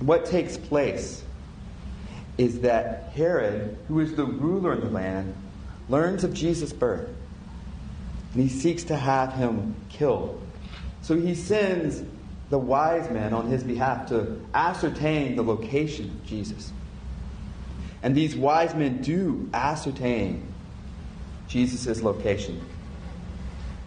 And 0.00 0.08
what 0.08 0.26
takes 0.26 0.56
place 0.56 1.22
is 2.36 2.62
that 2.62 3.12
Herod, 3.14 3.78
who 3.86 4.00
is 4.00 4.16
the 4.16 4.24
ruler 4.24 4.72
in 4.72 4.80
the 4.80 4.90
land, 4.90 5.36
learns 5.88 6.24
of 6.24 6.34
Jesus' 6.34 6.72
birth. 6.72 7.08
And 8.32 8.42
he 8.42 8.48
seeks 8.48 8.84
to 8.84 8.96
have 8.96 9.34
him 9.34 9.76
killed. 9.88 10.40
So 11.02 11.16
he 11.16 11.34
sends 11.34 12.02
the 12.50 12.58
wise 12.58 13.10
men 13.10 13.32
on 13.32 13.46
his 13.46 13.62
behalf 13.62 14.08
to 14.08 14.40
ascertain 14.54 15.36
the 15.36 15.42
location 15.42 16.06
of 16.06 16.26
Jesus. 16.26 16.72
And 18.02 18.14
these 18.14 18.36
wise 18.36 18.74
men 18.74 19.02
do 19.02 19.48
ascertain 19.54 20.46
Jesus' 21.48 22.02
location. 22.02 22.60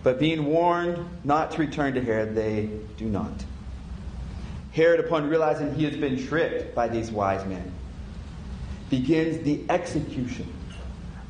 But 0.04 0.20
being 0.20 0.46
warned 0.46 1.06
not 1.24 1.52
to 1.52 1.60
return 1.60 1.94
to 1.96 2.02
Herod, 2.02 2.34
they 2.34 2.70
do 2.98 3.06
not. 3.06 3.44
Herod, 4.72 5.00
upon 5.00 5.28
realizing 5.30 5.74
he 5.76 5.84
has 5.84 5.96
been 5.96 6.28
tricked 6.28 6.74
by 6.74 6.88
these 6.88 7.12
wise 7.12 7.46
men, 7.46 7.74
begins 8.90 9.44
the 9.44 9.64
execution 9.70 10.52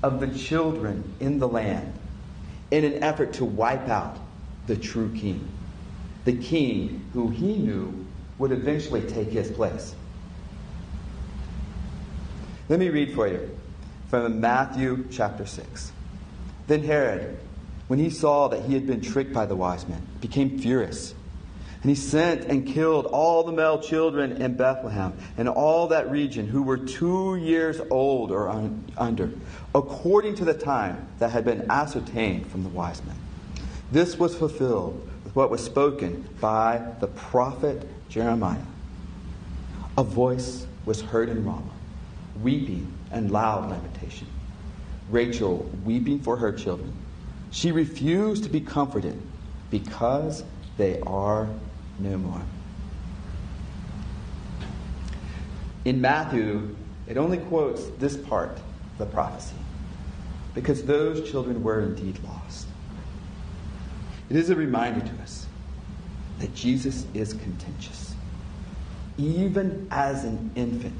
of 0.04 0.20
the 0.20 0.28
children 0.28 1.16
in 1.20 1.40
the 1.40 1.48
land 1.48 1.94
in 2.72 2.84
an 2.84 3.04
effort 3.04 3.34
to 3.34 3.46
wipe 3.46 3.88
out 3.90 4.18
the 4.68 4.76
true 4.76 5.14
king, 5.16 5.48
the 6.26 6.36
king 6.36 7.06
who 7.14 7.30
he 7.30 7.58
knew 7.58 8.06
would 8.38 8.52
eventually 8.52 9.02
take 9.02 9.30
his 9.30 9.50
place. 9.50 9.96
Let 12.70 12.80
me 12.80 12.90
read 12.90 13.14
for 13.14 13.28
you 13.28 13.58
from 14.10 14.42
Matthew 14.42 15.06
chapter 15.10 15.46
6. 15.46 15.92
Then 16.68 16.84
Herod, 16.84 17.40
when 17.88 18.00
he 18.00 18.10
saw 18.10 18.50
that 18.50 18.66
he 18.66 18.74
had 18.74 18.86
been 18.86 19.02
tricked 19.02 19.34
by 19.34 19.46
the 19.46 19.56
wise 19.56 19.88
men, 19.88 20.06
became 20.20 20.60
furious. 20.60 21.14
And 21.88 21.96
he 21.96 22.02
sent 22.02 22.44
and 22.52 22.68
killed 22.68 23.06
all 23.06 23.46
the 23.46 23.54
male 23.54 23.80
children 23.80 24.42
in 24.42 24.56
Bethlehem 24.56 25.14
and 25.38 25.48
all 25.48 25.88
that 25.88 26.12
region 26.12 26.46
who 26.46 26.62
were 26.62 26.76
two 26.76 27.38
years 27.38 27.80
old 27.90 28.30
or 28.30 28.50
un- 28.50 28.92
under, 28.98 29.32
according 29.74 30.36
to 30.36 30.44
the 30.44 30.54
time 30.54 31.08
that 31.20 31.32
had 31.32 31.46
been 31.46 31.66
ascertained 31.72 32.48
from 32.48 32.64
the 32.64 32.70
wise 32.70 33.02
men. 33.06 33.16
This 33.90 34.20
was 34.20 34.36
fulfilled 34.36 35.10
with 35.24 35.34
what 35.34 35.50
was 35.50 35.64
spoken 35.64 36.28
by 36.42 36.82
the 37.00 37.08
prophet 37.08 37.88
Jeremiah. 38.10 38.58
A 39.98 40.04
voice 40.04 40.68
was 40.86 41.00
heard 41.00 41.30
in 41.30 41.46
Ramah, 41.46 41.72
weeping 42.42 42.92
and 43.14 43.32
loud 43.32 43.70
lamentation. 43.70 44.28
Rachel 45.10 45.60
weeping 45.86 46.20
for 46.20 46.36
her 46.36 46.52
children. 46.52 46.92
She 47.52 47.72
refused 47.72 48.44
to 48.44 48.50
be 48.50 48.60
comforted 48.60 49.22
because 49.72 50.44
they 50.76 51.00
are 51.08 51.48
no 52.00 52.18
more. 52.18 52.42
In 55.86 56.02
Matthew, 56.02 56.76
it 57.08 57.18
only 57.18 57.38
quotes 57.38 57.86
this 57.98 58.18
part 58.18 58.52
of 58.52 58.98
the 58.98 59.06
prophecy 59.06 59.56
because 60.54 60.84
those 60.84 61.30
children 61.30 61.64
were 61.64 61.82
indeed 61.82 62.20
lost. 62.26 62.68
It 64.30 64.36
is 64.36 64.50
a 64.50 64.56
reminder 64.56 65.00
to 65.00 65.22
us 65.22 65.46
that 66.40 66.54
Jesus 66.54 67.06
is 67.14 67.34
contentious. 67.34 68.16
Even 69.18 69.88
as 69.90 70.26
an 70.26 70.52
infant, 70.56 71.00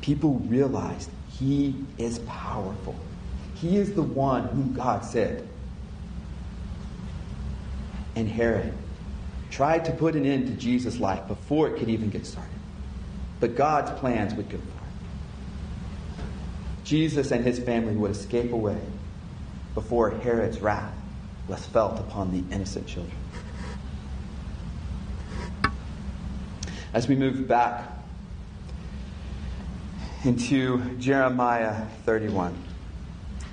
people 0.00 0.40
realized 0.40 1.10
he 1.28 1.74
is 1.98 2.18
powerful. 2.20 2.96
He 3.54 3.76
is 3.76 3.94
the 3.94 4.02
one 4.02 4.48
whom 4.48 4.74
God 4.74 5.04
said. 5.04 5.46
And 8.16 8.28
Herod 8.28 8.72
tried 9.50 9.84
to 9.86 9.92
put 9.92 10.14
an 10.14 10.26
end 10.26 10.46
to 10.46 10.52
Jesus' 10.54 10.98
life 10.98 11.26
before 11.28 11.68
it 11.68 11.78
could 11.78 11.88
even 11.88 12.10
get 12.10 12.26
started. 12.26 12.50
But 13.40 13.56
God's 13.56 13.90
plans 13.98 14.34
would 14.34 14.48
go. 14.48 14.58
Jesus 16.84 17.32
and 17.32 17.44
his 17.44 17.58
family 17.58 17.94
would 17.94 18.12
escape 18.12 18.52
away 18.52 18.80
before 19.74 20.10
Herod's 20.10 20.60
wrath 20.60 20.94
was 21.48 21.64
felt 21.66 21.98
upon 22.00 22.32
the 22.32 22.54
innocent 22.54 22.86
children. 22.86 23.16
As 26.94 27.08
we 27.08 27.14
move 27.14 27.46
back 27.46 27.96
into 30.26 30.80
Jeremiah 30.96 31.86
31. 32.04 32.54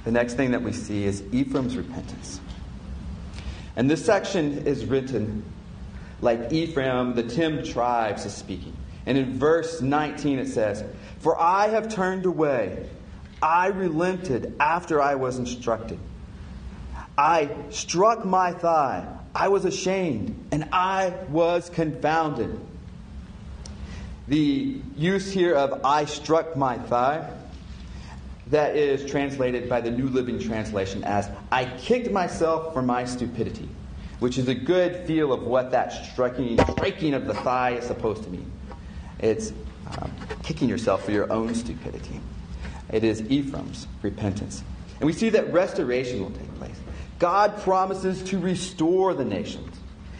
The 0.05 0.11
next 0.11 0.33
thing 0.33 0.51
that 0.51 0.61
we 0.61 0.73
see 0.73 1.05
is 1.05 1.23
Ephraim's 1.31 1.77
repentance. 1.77 2.41
And 3.75 3.89
this 3.89 4.03
section 4.03 4.65
is 4.65 4.85
written 4.85 5.43
like 6.23 6.51
Ephraim, 6.51 7.13
the 7.13 7.23
ten 7.23 7.63
tribes, 7.63 8.25
is 8.25 8.33
speaking. 8.33 8.75
And 9.05 9.17
in 9.17 9.37
verse 9.37 9.81
19 9.81 10.39
it 10.39 10.47
says, 10.47 10.83
For 11.19 11.39
I 11.39 11.67
have 11.67 11.93
turned 11.93 12.25
away, 12.25 12.89
I 13.41 13.67
relented 13.67 14.55
after 14.59 15.01
I 15.01 15.15
was 15.15 15.37
instructed. 15.37 15.99
I 17.17 17.49
struck 17.69 18.25
my 18.25 18.53
thigh, 18.53 19.05
I 19.35 19.49
was 19.49 19.65
ashamed, 19.65 20.47
and 20.51 20.69
I 20.71 21.13
was 21.29 21.69
confounded. 21.69 22.59
The 24.27 24.79
use 24.95 25.31
here 25.31 25.53
of 25.53 25.83
I 25.83 26.05
struck 26.05 26.55
my 26.55 26.77
thigh, 26.77 27.29
that 28.47 28.75
is 28.75 29.09
translated 29.09 29.69
by 29.69 29.81
the 29.81 29.91
New 29.91 30.07
Living 30.07 30.39
Translation 30.39 31.03
as 31.03 31.29
I 31.51 31.65
kicked 31.65 32.11
myself 32.11 32.73
for 32.73 32.81
my 32.81 33.05
stupidity, 33.05 33.67
which 34.19 34.37
is 34.37 34.47
a 34.47 34.55
good 34.55 35.05
feel 35.05 35.33
of 35.33 35.43
what 35.43 35.71
that 35.71 35.91
striking, 36.11 36.57
striking 36.71 37.13
of 37.13 37.25
the 37.25 37.33
thigh 37.33 37.71
is 37.71 37.85
supposed 37.85 38.23
to 38.23 38.29
mean. 38.29 38.51
It's 39.19 39.53
um, 39.97 40.11
kicking 40.43 40.69
yourself 40.69 41.05
for 41.05 41.11
your 41.11 41.31
own 41.31 41.53
stupidity. 41.55 42.19
It 42.91 43.03
is 43.03 43.21
Ephraim's 43.23 43.87
repentance. 44.01 44.63
And 44.99 45.07
we 45.07 45.13
see 45.13 45.29
that 45.29 45.51
restoration 45.51 46.21
will 46.21 46.31
take 46.31 46.55
place. 46.55 46.79
God 47.19 47.57
promises 47.61 48.21
to 48.23 48.37
restore 48.37 49.13
the 49.13 49.25
nations. 49.25 49.77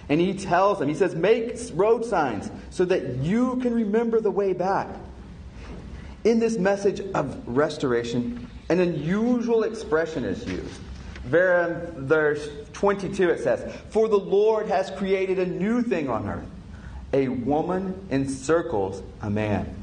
And 0.10 0.20
he 0.20 0.34
tells 0.34 0.80
them, 0.80 0.90
he 0.90 0.96
says, 0.96 1.16
make 1.16 1.58
road 1.74 2.06
signs 2.06 2.52
so 2.70 2.86
that 2.86 3.18
you 3.18 3.58
can 3.58 3.74
remember 3.74 4.20
the 4.20 4.32
way 4.32 4.54
back. 4.54 4.88
In 6.24 6.40
this 6.40 6.58
message 6.58 7.02
of 7.14 7.42
restoration, 7.48 8.50
an 8.70 8.80
unusual 8.80 9.64
expression 9.64 10.24
is 10.24 10.46
used. 10.46 10.82
Verse 11.24 12.50
22 12.74 13.30
it 13.30 13.40
says, 13.40 13.74
For 13.90 14.08
the 14.08 14.18
Lord 14.18 14.68
has 14.68 14.92
created 14.92 15.40
a 15.40 15.46
new 15.46 15.82
thing 15.82 16.10
on 16.10 16.28
earth. 16.28 16.46
A 17.14 17.28
woman 17.28 18.08
encircles 18.10 19.02
a 19.22 19.30
man. 19.30 19.76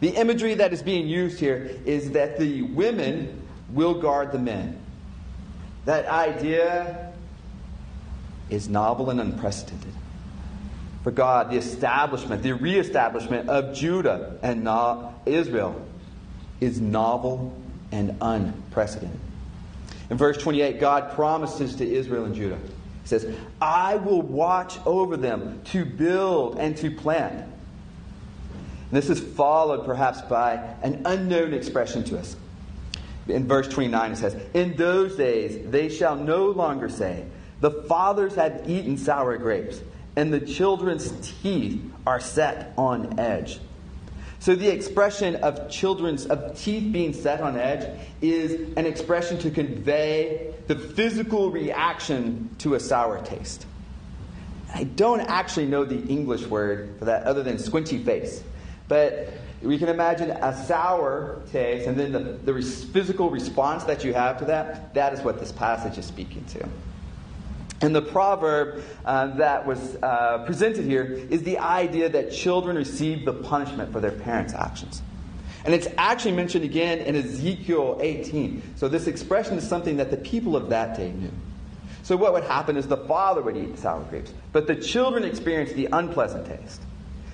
The 0.00 0.08
imagery 0.08 0.54
that 0.54 0.72
is 0.72 0.82
being 0.82 1.06
used 1.06 1.38
here 1.38 1.70
is 1.84 2.12
that 2.12 2.38
the 2.38 2.62
women 2.62 3.42
will 3.70 4.00
guard 4.00 4.32
the 4.32 4.38
men. 4.38 4.80
That 5.84 6.06
idea 6.06 7.12
is 8.50 8.68
novel 8.68 9.10
and 9.10 9.20
unprecedented. 9.20 9.92
For 11.04 11.10
God, 11.10 11.50
the 11.50 11.56
establishment, 11.56 12.42
the 12.42 12.52
reestablishment 12.52 13.48
of 13.48 13.74
Judah 13.74 14.38
and 14.42 14.68
Israel 15.26 15.80
is 16.60 16.80
novel 16.80 17.56
and 17.92 18.16
unprecedented. 18.20 19.20
In 20.10 20.16
verse 20.16 20.38
28, 20.38 20.80
God 20.80 21.12
promises 21.12 21.76
to 21.76 21.88
Israel 21.88 22.24
and 22.24 22.34
Judah, 22.34 22.58
He 23.02 23.08
says, 23.08 23.26
I 23.60 23.96
will 23.96 24.22
watch 24.22 24.78
over 24.86 25.16
them 25.16 25.60
to 25.66 25.84
build 25.84 26.58
and 26.58 26.76
to 26.78 26.90
plant. 26.90 27.40
And 27.40 28.96
this 28.96 29.10
is 29.10 29.20
followed 29.20 29.84
perhaps 29.84 30.22
by 30.22 30.54
an 30.82 31.02
unknown 31.04 31.52
expression 31.52 32.04
to 32.04 32.18
us. 32.18 32.36
In 33.26 33.46
verse 33.46 33.68
29, 33.68 34.12
it 34.12 34.16
says, 34.16 34.36
In 34.54 34.76
those 34.76 35.16
days 35.16 35.70
they 35.70 35.90
shall 35.90 36.16
no 36.16 36.46
longer 36.46 36.88
say, 36.88 37.26
The 37.60 37.70
fathers 37.70 38.34
have 38.36 38.68
eaten 38.68 38.96
sour 38.96 39.36
grapes, 39.36 39.80
and 40.16 40.32
the 40.32 40.40
children's 40.40 41.12
teeth 41.42 41.82
are 42.06 42.20
set 42.20 42.72
on 42.78 43.20
edge. 43.20 43.60
So 44.48 44.54
the 44.54 44.72
expression 44.72 45.36
of 45.36 45.68
children's 45.68 46.24
of 46.24 46.58
teeth 46.58 46.90
being 46.90 47.12
set 47.12 47.42
on 47.42 47.58
edge 47.58 47.86
is 48.22 48.74
an 48.78 48.86
expression 48.86 49.38
to 49.40 49.50
convey 49.50 50.54
the 50.68 50.74
physical 50.74 51.50
reaction 51.50 52.48
to 52.60 52.72
a 52.72 52.80
sour 52.80 53.22
taste. 53.22 53.66
I 54.74 54.84
don't 54.84 55.20
actually 55.20 55.66
know 55.66 55.84
the 55.84 56.02
English 56.06 56.46
word 56.46 56.96
for 56.98 57.04
that 57.04 57.24
other 57.24 57.42
than 57.42 57.58
squinty 57.58 58.02
face. 58.02 58.42
But 58.88 59.34
we 59.60 59.76
can 59.76 59.90
imagine 59.90 60.30
a 60.30 60.56
sour 60.64 61.42
taste 61.52 61.86
and 61.86 62.00
then 62.00 62.12
the, 62.12 62.50
the 62.50 62.62
physical 62.62 63.28
response 63.28 63.84
that 63.84 64.02
you 64.02 64.14
have 64.14 64.38
to 64.38 64.46
that. 64.46 64.94
That 64.94 65.12
is 65.12 65.20
what 65.20 65.40
this 65.40 65.52
passage 65.52 65.98
is 65.98 66.06
speaking 66.06 66.46
to. 66.46 66.66
And 67.80 67.94
the 67.94 68.02
proverb 68.02 68.82
uh, 69.04 69.36
that 69.36 69.64
was 69.64 69.96
uh, 70.02 70.44
presented 70.46 70.84
here 70.84 71.04
is 71.30 71.42
the 71.44 71.58
idea 71.58 72.08
that 72.08 72.32
children 72.32 72.76
receive 72.76 73.24
the 73.24 73.32
punishment 73.32 73.92
for 73.92 74.00
their 74.00 74.10
parents' 74.10 74.52
actions. 74.52 75.02
And 75.64 75.74
it's 75.74 75.88
actually 75.96 76.32
mentioned 76.32 76.64
again 76.64 76.98
in 76.98 77.14
Ezekiel 77.14 77.98
18. 78.00 78.74
So 78.76 78.88
this 78.88 79.06
expression 79.06 79.58
is 79.58 79.68
something 79.68 79.96
that 79.98 80.10
the 80.10 80.16
people 80.16 80.56
of 80.56 80.70
that 80.70 80.96
day 80.96 81.12
knew. 81.12 81.30
So 82.02 82.16
what 82.16 82.32
would 82.32 82.44
happen 82.44 82.76
is 82.76 82.86
the 82.86 82.96
father 82.96 83.42
would 83.42 83.56
eat 83.56 83.78
sour 83.78 84.02
grapes, 84.04 84.32
but 84.52 84.66
the 84.66 84.74
children 84.74 85.24
experienced 85.24 85.74
the 85.74 85.88
unpleasant 85.92 86.46
taste. 86.46 86.80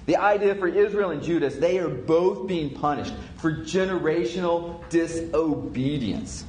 The 0.07 0.17
idea 0.17 0.55
for 0.57 0.69
Israel 0.69 1.11
and 1.11 1.23
Judas, 1.23 1.57
they 1.57 1.79
are 1.79 1.89
both 1.89 2.47
being 2.47 2.71
punished 2.71 3.15
for 3.37 3.53
generational 3.53 4.87
disobedience. 4.91 6.45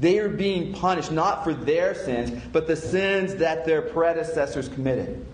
They 0.00 0.18
are 0.18 0.30
being 0.30 0.72
punished 0.72 1.12
not 1.12 1.44
for 1.44 1.52
their 1.52 1.94
sins, 1.94 2.30
but 2.52 2.66
the 2.66 2.76
sins 2.76 3.36
that 3.36 3.66
their 3.66 3.82
predecessors 3.82 4.68
committed. 4.68 5.26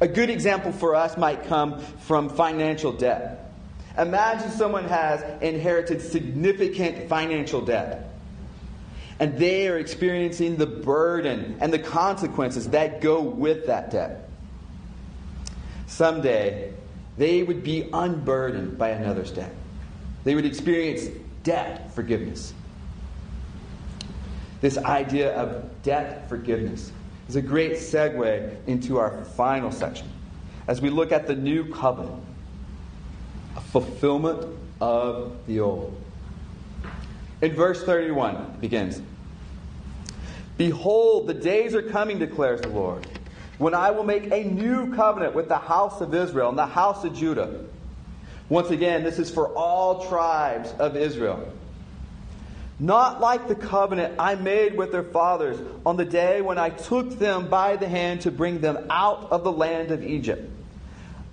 A 0.00 0.08
good 0.08 0.30
example 0.30 0.72
for 0.72 0.94
us 0.94 1.16
might 1.16 1.44
come 1.44 1.78
from 1.78 2.30
financial 2.30 2.90
debt. 2.92 3.52
Imagine 3.98 4.50
someone 4.50 4.88
has 4.88 5.22
inherited 5.42 6.00
significant 6.00 7.08
financial 7.08 7.60
debt. 7.60 8.08
And 9.20 9.38
they 9.38 9.68
are 9.68 9.78
experiencing 9.78 10.56
the 10.56 10.66
burden 10.66 11.58
and 11.60 11.72
the 11.72 11.78
consequences 11.78 12.70
that 12.70 13.02
go 13.02 13.20
with 13.20 13.66
that 13.66 13.90
debt. 13.90 14.28
Someday, 15.86 16.72
they 17.18 17.42
would 17.42 17.62
be 17.62 17.88
unburdened 17.92 18.78
by 18.78 18.88
another's 18.88 19.30
debt. 19.30 19.54
They 20.24 20.34
would 20.34 20.46
experience 20.46 21.06
debt 21.44 21.94
forgiveness. 21.94 22.54
This 24.62 24.78
idea 24.78 25.34
of 25.34 25.82
debt 25.82 26.28
forgiveness 26.28 26.92
is 27.28 27.34
a 27.34 27.42
great 27.42 27.72
segue 27.72 28.56
into 28.68 28.96
our 28.96 29.24
final 29.24 29.72
section 29.72 30.08
as 30.68 30.80
we 30.80 30.88
look 30.88 31.10
at 31.10 31.26
the 31.26 31.34
new 31.34 31.64
covenant, 31.74 32.22
a 33.56 33.60
fulfillment 33.60 34.46
of 34.80 35.36
the 35.48 35.58
old. 35.58 36.00
In 37.42 37.52
verse 37.54 37.82
31, 37.82 38.36
it 38.36 38.60
begins 38.60 39.02
Behold, 40.56 41.26
the 41.26 41.34
days 41.34 41.74
are 41.74 41.82
coming, 41.82 42.20
declares 42.20 42.60
the 42.60 42.68
Lord, 42.68 43.04
when 43.58 43.74
I 43.74 43.90
will 43.90 44.04
make 44.04 44.30
a 44.30 44.44
new 44.44 44.94
covenant 44.94 45.34
with 45.34 45.48
the 45.48 45.58
house 45.58 46.00
of 46.00 46.14
Israel 46.14 46.50
and 46.50 46.58
the 46.58 46.66
house 46.66 47.02
of 47.02 47.16
Judah. 47.16 47.64
Once 48.48 48.70
again, 48.70 49.02
this 49.02 49.18
is 49.18 49.28
for 49.28 49.48
all 49.48 50.06
tribes 50.08 50.72
of 50.78 50.96
Israel 50.96 51.52
not 52.82 53.20
like 53.20 53.46
the 53.46 53.54
covenant 53.54 54.16
I 54.18 54.34
made 54.34 54.76
with 54.76 54.90
their 54.90 55.04
fathers 55.04 55.56
on 55.86 55.96
the 55.96 56.04
day 56.04 56.42
when 56.42 56.58
I 56.58 56.70
took 56.70 57.16
them 57.16 57.48
by 57.48 57.76
the 57.76 57.88
hand 57.88 58.22
to 58.22 58.32
bring 58.32 58.60
them 58.60 58.86
out 58.90 59.30
of 59.30 59.44
the 59.44 59.52
land 59.52 59.92
of 59.92 60.02
Egypt. 60.02 60.50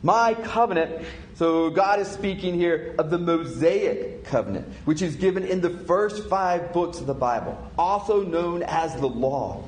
My 0.04 0.36
covenant, 0.36 1.08
so 1.34 1.72
God 1.72 2.00
is 2.02 2.08
speaking 2.08 2.54
here 2.54 2.94
of 3.00 3.10
the 3.10 3.18
Mosaic 3.18 4.26
covenant, 4.26 4.72
which 4.86 5.02
is 5.02 5.16
given 5.16 5.44
in 5.44 5.60
the 5.60 5.72
first 5.72 6.30
five 6.30 6.72
books 6.72 7.00
of 7.00 7.08
the 7.08 7.16
Bible, 7.16 7.58
also 7.80 8.24
known 8.24 8.62
as 8.62 8.96
the 8.96 9.10
law. 9.10 9.64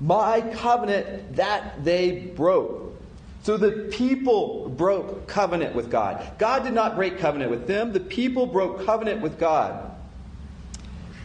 My 0.00 0.40
covenant 0.40 1.36
that 1.36 1.84
they 1.84 2.12
broke. 2.34 2.96
So 3.42 3.58
the 3.58 3.90
people 3.92 4.70
broke 4.70 5.26
covenant 5.26 5.74
with 5.74 5.90
God. 5.90 6.26
God 6.38 6.64
did 6.64 6.72
not 6.72 6.96
break 6.96 7.18
covenant 7.18 7.50
with 7.50 7.66
them, 7.66 7.92
the 7.92 8.00
people 8.00 8.46
broke 8.46 8.86
covenant 8.86 9.20
with 9.20 9.38
God 9.38 9.89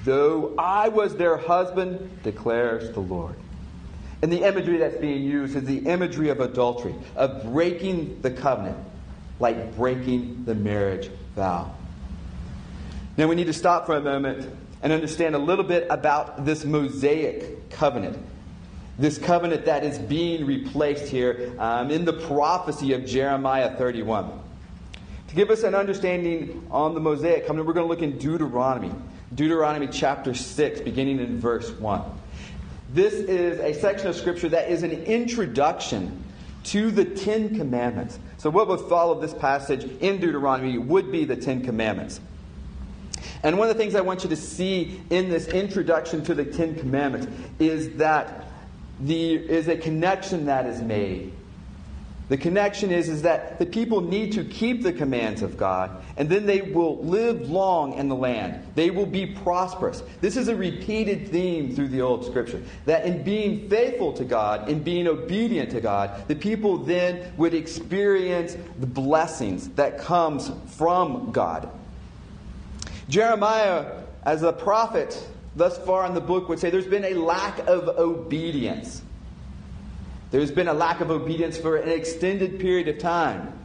though 0.06 0.56
I 0.58 0.88
was 0.88 1.16
their 1.16 1.36
husband, 1.36 2.24
declares 2.24 2.92
the 2.92 3.02
Lord. 3.02 3.36
And 4.22 4.32
the 4.32 4.48
imagery 4.48 4.78
that's 4.78 4.98
being 4.98 5.24
used 5.24 5.56
is 5.56 5.66
the 5.66 5.80
imagery 5.80 6.30
of 6.30 6.40
adultery, 6.40 6.96
of 7.16 7.44
breaking 7.44 8.22
the 8.22 8.32
covenant, 8.32 8.78
like 9.40 9.76
breaking 9.76 10.46
the 10.46 10.56
marriage 10.56 11.10
vow. 11.36 11.76
Now 13.18 13.28
we 13.28 13.36
need 13.36 13.48
to 13.48 13.54
stop 13.54 13.86
for 13.86 13.96
a 13.96 14.02
moment 14.02 14.50
and 14.82 14.94
understand 14.94 15.36
a 15.36 15.40
little 15.40 15.64
bit 15.64 15.88
about 15.90 16.46
this 16.46 16.66
Mosaic 16.66 17.70
covenant. 17.70 18.18
This 18.98 19.18
covenant 19.18 19.66
that 19.66 19.84
is 19.84 20.00
being 20.00 20.46
replaced 20.46 21.08
here 21.08 21.54
um, 21.60 21.92
in 21.92 22.06
the 22.06 22.14
prophecy 22.14 22.94
of 22.94 23.06
Jeremiah 23.06 23.76
31. 23.76 24.40
To 25.28 25.36
give 25.36 25.50
us 25.50 25.64
an 25.64 25.76
understanding 25.76 26.66
on 26.72 26.94
the 26.94 27.00
Mosaic 27.00 27.46
covenant, 27.46 27.68
we're 27.68 27.74
going 27.74 27.86
to 27.86 27.90
look 27.90 28.02
in 28.02 28.18
Deuteronomy. 28.18 28.92
Deuteronomy 29.34 29.88
chapter 29.88 30.34
6, 30.34 30.82
beginning 30.82 31.20
in 31.20 31.40
verse 31.40 31.72
1. 31.72 32.02
This 32.94 33.14
is 33.14 33.60
a 33.60 33.74
section 33.74 34.08
of 34.08 34.16
Scripture 34.16 34.50
that 34.50 34.70
is 34.70 34.84
an 34.84 34.92
introduction 34.92 36.24
to 36.66 36.92
the 36.92 37.06
Ten 37.06 37.56
Commandments. 37.56 38.20
So, 38.38 38.50
what 38.50 38.68
would 38.68 38.82
follow 38.82 39.20
this 39.20 39.34
passage 39.34 39.84
in 40.00 40.20
Deuteronomy 40.20 40.78
would 40.78 41.12
be 41.12 41.26
the 41.26 41.36
Ten 41.36 41.64
Commandments. 41.64 42.22
And 43.44 43.58
one 43.58 43.70
of 43.70 43.76
the 43.76 43.82
things 43.82 43.96
I 43.96 44.02
want 44.02 44.24
you 44.24 44.30
to 44.30 44.36
see 44.36 45.02
in 45.10 45.30
this 45.30 45.48
introduction 45.48 46.24
to 46.26 46.36
the 46.36 46.46
Ten 46.46 46.76
Commandments 46.76 47.28
is 47.60 47.96
that 47.98 48.46
the 49.00 49.36
is 49.36 49.68
a 49.68 49.76
connection 49.76 50.46
that 50.46 50.66
is 50.66 50.82
made 50.82 51.34
the 52.28 52.38
connection 52.38 52.92
is, 52.92 53.08
is 53.08 53.22
that 53.22 53.60
the 53.60 53.66
people 53.66 54.02
need 54.02 54.32
to 54.34 54.44
keep 54.44 54.82
the 54.82 54.94
commands 54.94 55.44
of 55.44 55.58
God, 55.58 56.04
and 56.18 56.28
then 56.28 56.46
they 56.46 56.62
will 56.62 56.98
live 57.04 57.50
long 57.50 57.94
in 57.94 58.10
the 58.10 58.16
land. 58.16 58.66
They 58.74 58.90
will 58.90 59.06
be 59.06 59.28
prosperous. 59.28 60.02
This 60.22 60.36
is 60.36 60.48
a 60.48 60.56
repeated 60.56 61.30
theme 61.30 61.76
through 61.76 61.90
the 61.90 62.02
Old 62.02 62.26
Scripture. 62.26 62.64
That 62.86 63.06
in 63.06 63.24
being 63.24 63.70
faithful 63.70 64.14
to 64.14 64.24
God, 64.24 64.70
in 64.70 64.82
being 64.82 65.08
obedient 65.08 65.70
to 65.72 65.82
God, 65.82 66.28
the 66.28 66.36
people 66.36 66.78
then 66.78 67.32
would 67.38 67.54
experience 67.54 68.58
the 68.80 68.88
blessings 68.88 69.70
that 69.70 70.00
comes 70.00 70.52
from 70.78 71.32
God. 71.32 71.70
Jeremiah, 73.08 74.02
as 74.24 74.42
a 74.42 74.52
prophet, 74.52 75.28
thus 75.56 75.78
far 75.78 76.08
in 76.08 76.16
the 76.16 76.22
book, 76.22 76.50
would 76.50 76.60
say 76.60 76.72
there's 76.72 76.88
been 76.88 77.06
a 77.06 77.14
lack 77.14 77.60
of 77.68 77.88
obedience. 78.00 79.04
There's 80.36 80.52
been 80.52 80.68
a 80.68 80.74
lack 80.74 81.00
of 81.00 81.12
obedience 81.12 81.58
for 81.58 81.78
an 81.78 81.88
extended 81.88 82.60
period 82.60 82.90
of 82.90 82.98
time. 82.98 83.58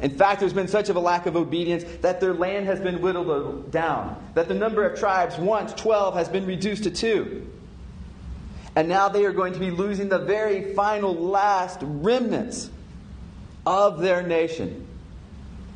In 0.00 0.10
fact, 0.10 0.40
there's 0.40 0.52
been 0.52 0.66
such 0.66 0.88
of 0.88 0.96
a 0.96 1.00
lack 1.00 1.26
of 1.26 1.36
obedience 1.36 1.84
that 2.00 2.20
their 2.20 2.34
land 2.34 2.66
has 2.66 2.80
been 2.80 3.00
whittled 3.00 3.70
down, 3.70 4.20
that 4.34 4.48
the 4.48 4.54
number 4.54 4.84
of 4.84 4.98
tribes, 4.98 5.38
once 5.38 5.72
12, 5.74 6.14
has 6.14 6.28
been 6.28 6.46
reduced 6.46 6.82
to 6.82 6.90
two. 6.90 7.48
And 8.74 8.88
now 8.88 9.08
they 9.08 9.24
are 9.24 9.32
going 9.32 9.52
to 9.52 9.60
be 9.60 9.70
losing 9.70 10.08
the 10.08 10.18
very 10.18 10.74
final, 10.74 11.14
last 11.14 11.78
remnants 11.80 12.68
of 13.64 14.00
their 14.00 14.24
nation 14.24 14.84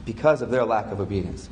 because 0.04 0.42
of 0.42 0.50
their 0.50 0.64
lack 0.64 0.86
of 0.86 0.98
obedience. 0.98 1.48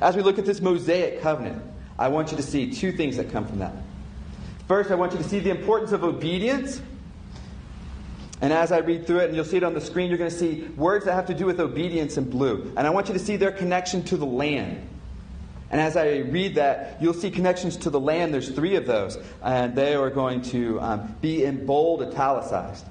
As 0.00 0.16
we 0.16 0.22
look 0.22 0.38
at 0.38 0.46
this 0.46 0.62
Mosaic 0.62 1.20
covenant, 1.20 1.62
I 1.98 2.08
want 2.08 2.30
you 2.30 2.38
to 2.38 2.42
see 2.42 2.72
two 2.72 2.92
things 2.92 3.18
that 3.18 3.30
come 3.30 3.46
from 3.46 3.58
that. 3.58 3.74
First, 4.66 4.90
I 4.90 4.94
want 4.94 5.12
you 5.12 5.18
to 5.18 5.24
see 5.24 5.40
the 5.40 5.50
importance 5.50 5.92
of 5.92 6.04
obedience 6.04 6.80
and 8.40 8.52
as 8.52 8.72
I 8.72 8.78
read 8.78 9.06
through 9.06 9.18
it, 9.18 9.26
and 9.26 9.36
you'll 9.36 9.44
see 9.44 9.58
it 9.58 9.64
on 9.64 9.74
the 9.74 9.80
screen, 9.80 10.08
you're 10.08 10.18
going 10.18 10.30
to 10.30 10.36
see 10.36 10.62
words 10.76 11.04
that 11.04 11.12
have 11.12 11.26
to 11.26 11.34
do 11.34 11.44
with 11.44 11.60
obedience 11.60 12.16
in 12.16 12.28
blue. 12.28 12.72
And 12.76 12.86
I 12.86 12.90
want 12.90 13.08
you 13.08 13.14
to 13.14 13.20
see 13.20 13.36
their 13.36 13.52
connection 13.52 14.02
to 14.04 14.16
the 14.16 14.26
land. 14.26 14.86
And 15.70 15.80
as 15.80 15.96
I 15.96 16.18
read 16.18 16.54
that, 16.56 16.96
you'll 17.00 17.14
see 17.14 17.30
connections 17.30 17.76
to 17.78 17.90
the 17.90 18.00
land. 18.00 18.32
There's 18.32 18.48
three 18.48 18.76
of 18.76 18.86
those. 18.86 19.18
And 19.42 19.74
they 19.74 19.94
are 19.94 20.10
going 20.10 20.42
to 20.42 20.80
um, 20.80 21.14
be 21.20 21.44
in 21.44 21.66
bold, 21.66 22.02
italicized. 22.02 22.86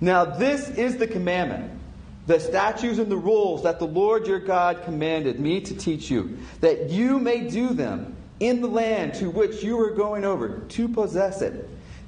Now, 0.00 0.24
this 0.24 0.68
is 0.70 0.96
the 0.96 1.06
commandment, 1.06 1.70
the 2.26 2.40
statutes 2.40 2.98
and 2.98 3.10
the 3.10 3.16
rules 3.16 3.62
that 3.62 3.78
the 3.78 3.86
Lord 3.86 4.26
your 4.26 4.40
God 4.40 4.82
commanded 4.82 5.38
me 5.38 5.60
to 5.60 5.76
teach 5.76 6.10
you, 6.10 6.38
that 6.60 6.90
you 6.90 7.20
may 7.20 7.48
do 7.48 7.68
them 7.68 8.16
in 8.40 8.60
the 8.60 8.66
land 8.66 9.14
to 9.14 9.30
which 9.30 9.62
you 9.62 9.78
are 9.80 9.92
going 9.92 10.24
over 10.24 10.58
to 10.58 10.88
possess 10.88 11.40
it, 11.40 11.68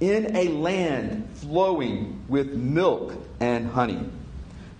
in 0.00 0.36
a 0.36 0.48
land 0.48 1.28
flowing 1.34 2.24
with 2.28 2.52
milk 2.52 3.14
and 3.40 3.68
honey. 3.70 4.00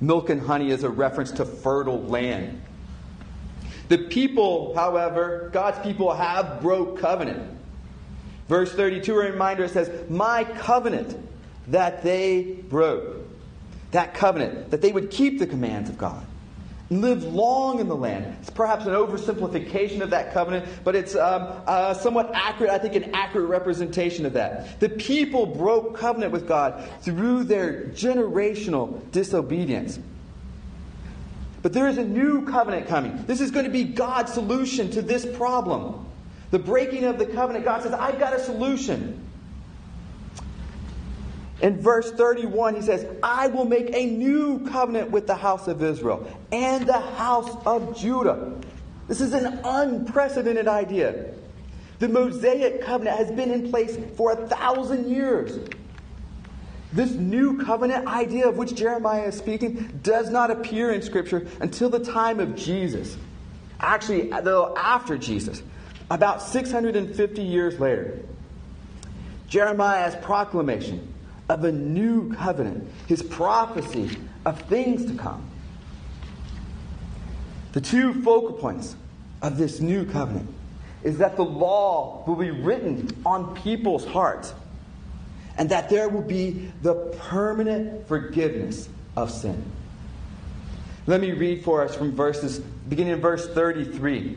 Milk 0.00 0.30
and 0.30 0.40
honey 0.40 0.70
is 0.70 0.84
a 0.84 0.90
reference 0.90 1.32
to 1.32 1.44
fertile 1.44 2.02
land. 2.02 2.62
The 3.88 3.98
people, 3.98 4.74
however, 4.74 5.50
God's 5.52 5.78
people 5.80 6.12
have 6.14 6.60
broke 6.60 7.00
covenant. 7.00 7.58
Verse 8.48 8.72
32, 8.72 9.12
a 9.12 9.30
reminder, 9.32 9.66
says, 9.66 10.08
My 10.08 10.44
covenant 10.44 11.16
that 11.68 12.02
they 12.02 12.42
broke. 12.42 13.16
That 13.90 14.14
covenant, 14.14 14.70
that 14.70 14.82
they 14.82 14.92
would 14.92 15.10
keep 15.10 15.38
the 15.38 15.46
commands 15.46 15.88
of 15.88 15.98
God 15.98 16.24
live 16.90 17.22
long 17.24 17.80
in 17.80 17.88
the 17.88 17.96
land. 17.96 18.36
It's 18.40 18.50
perhaps 18.50 18.86
an 18.86 18.92
oversimplification 18.92 20.00
of 20.00 20.10
that 20.10 20.32
covenant, 20.32 20.66
but 20.84 20.96
it's 20.96 21.14
um, 21.14 21.52
uh, 21.66 21.92
somewhat 21.94 22.30
accurate, 22.34 22.70
I 22.70 22.78
think, 22.78 22.94
an 22.94 23.14
accurate 23.14 23.48
representation 23.48 24.24
of 24.24 24.32
that. 24.34 24.80
The 24.80 24.88
people 24.88 25.44
broke 25.44 25.98
covenant 25.98 26.32
with 26.32 26.48
God 26.48 26.88
through 27.02 27.44
their 27.44 27.84
generational 27.86 29.10
disobedience. 29.12 29.98
But 31.60 31.72
there 31.72 31.88
is 31.88 31.98
a 31.98 32.04
new 32.04 32.46
covenant 32.46 32.86
coming. 32.86 33.24
This 33.26 33.40
is 33.40 33.50
going 33.50 33.66
to 33.66 33.70
be 33.70 33.84
God's 33.84 34.32
solution 34.32 34.90
to 34.92 35.02
this 35.02 35.26
problem. 35.36 36.06
The 36.50 36.58
breaking 36.58 37.04
of 37.04 37.18
the 37.18 37.26
covenant, 37.26 37.64
God 37.64 37.82
says, 37.82 37.92
I've 37.92 38.18
got 38.18 38.32
a 38.32 38.40
solution. 38.40 39.27
In 41.60 41.80
verse 41.80 42.12
31, 42.12 42.76
he 42.76 42.82
says, 42.82 43.04
I 43.22 43.48
will 43.48 43.64
make 43.64 43.94
a 43.94 44.06
new 44.06 44.60
covenant 44.68 45.10
with 45.10 45.26
the 45.26 45.34
house 45.34 45.66
of 45.66 45.82
Israel 45.82 46.28
and 46.52 46.86
the 46.86 47.00
house 47.00 47.50
of 47.66 47.98
Judah. 47.98 48.52
This 49.08 49.20
is 49.20 49.32
an 49.32 49.60
unprecedented 49.64 50.68
idea. 50.68 51.34
The 51.98 52.08
Mosaic 52.08 52.82
covenant 52.82 53.16
has 53.16 53.30
been 53.32 53.50
in 53.50 53.70
place 53.70 53.98
for 54.16 54.32
a 54.32 54.46
thousand 54.46 55.10
years. 55.10 55.58
This 56.92 57.10
new 57.10 57.62
covenant 57.64 58.06
idea 58.06 58.48
of 58.48 58.56
which 58.56 58.74
Jeremiah 58.74 59.24
is 59.24 59.36
speaking 59.36 60.00
does 60.02 60.30
not 60.30 60.50
appear 60.50 60.92
in 60.92 61.02
Scripture 61.02 61.46
until 61.60 61.90
the 61.90 61.98
time 61.98 62.38
of 62.38 62.54
Jesus. 62.54 63.16
Actually, 63.80 64.30
though, 64.42 64.74
after 64.76 65.18
Jesus, 65.18 65.62
about 66.10 66.40
650 66.40 67.42
years 67.42 67.80
later. 67.80 68.20
Jeremiah's 69.48 70.14
proclamation 70.16 71.14
of 71.48 71.64
a 71.64 71.72
new 71.72 72.32
covenant, 72.34 72.88
his 73.06 73.22
prophecy 73.22 74.10
of 74.44 74.60
things 74.62 75.06
to 75.06 75.14
come. 75.14 75.48
The 77.72 77.80
two 77.80 78.22
focal 78.22 78.52
points 78.52 78.96
of 79.42 79.56
this 79.56 79.80
new 79.80 80.04
covenant 80.04 80.48
is 81.02 81.18
that 81.18 81.36
the 81.36 81.44
law 81.44 82.24
will 82.26 82.36
be 82.36 82.50
written 82.50 83.08
on 83.24 83.54
people's 83.56 84.04
hearts 84.04 84.52
and 85.56 85.68
that 85.70 85.88
there 85.88 86.08
will 86.08 86.22
be 86.22 86.70
the 86.82 86.94
permanent 87.18 88.06
forgiveness 88.06 88.88
of 89.16 89.30
sin. 89.30 89.62
Let 91.06 91.20
me 91.20 91.32
read 91.32 91.64
for 91.64 91.82
us 91.82 91.94
from 91.94 92.14
verses 92.14 92.58
beginning 92.58 93.14
in 93.14 93.20
verse 93.20 93.48
33. 93.48 94.36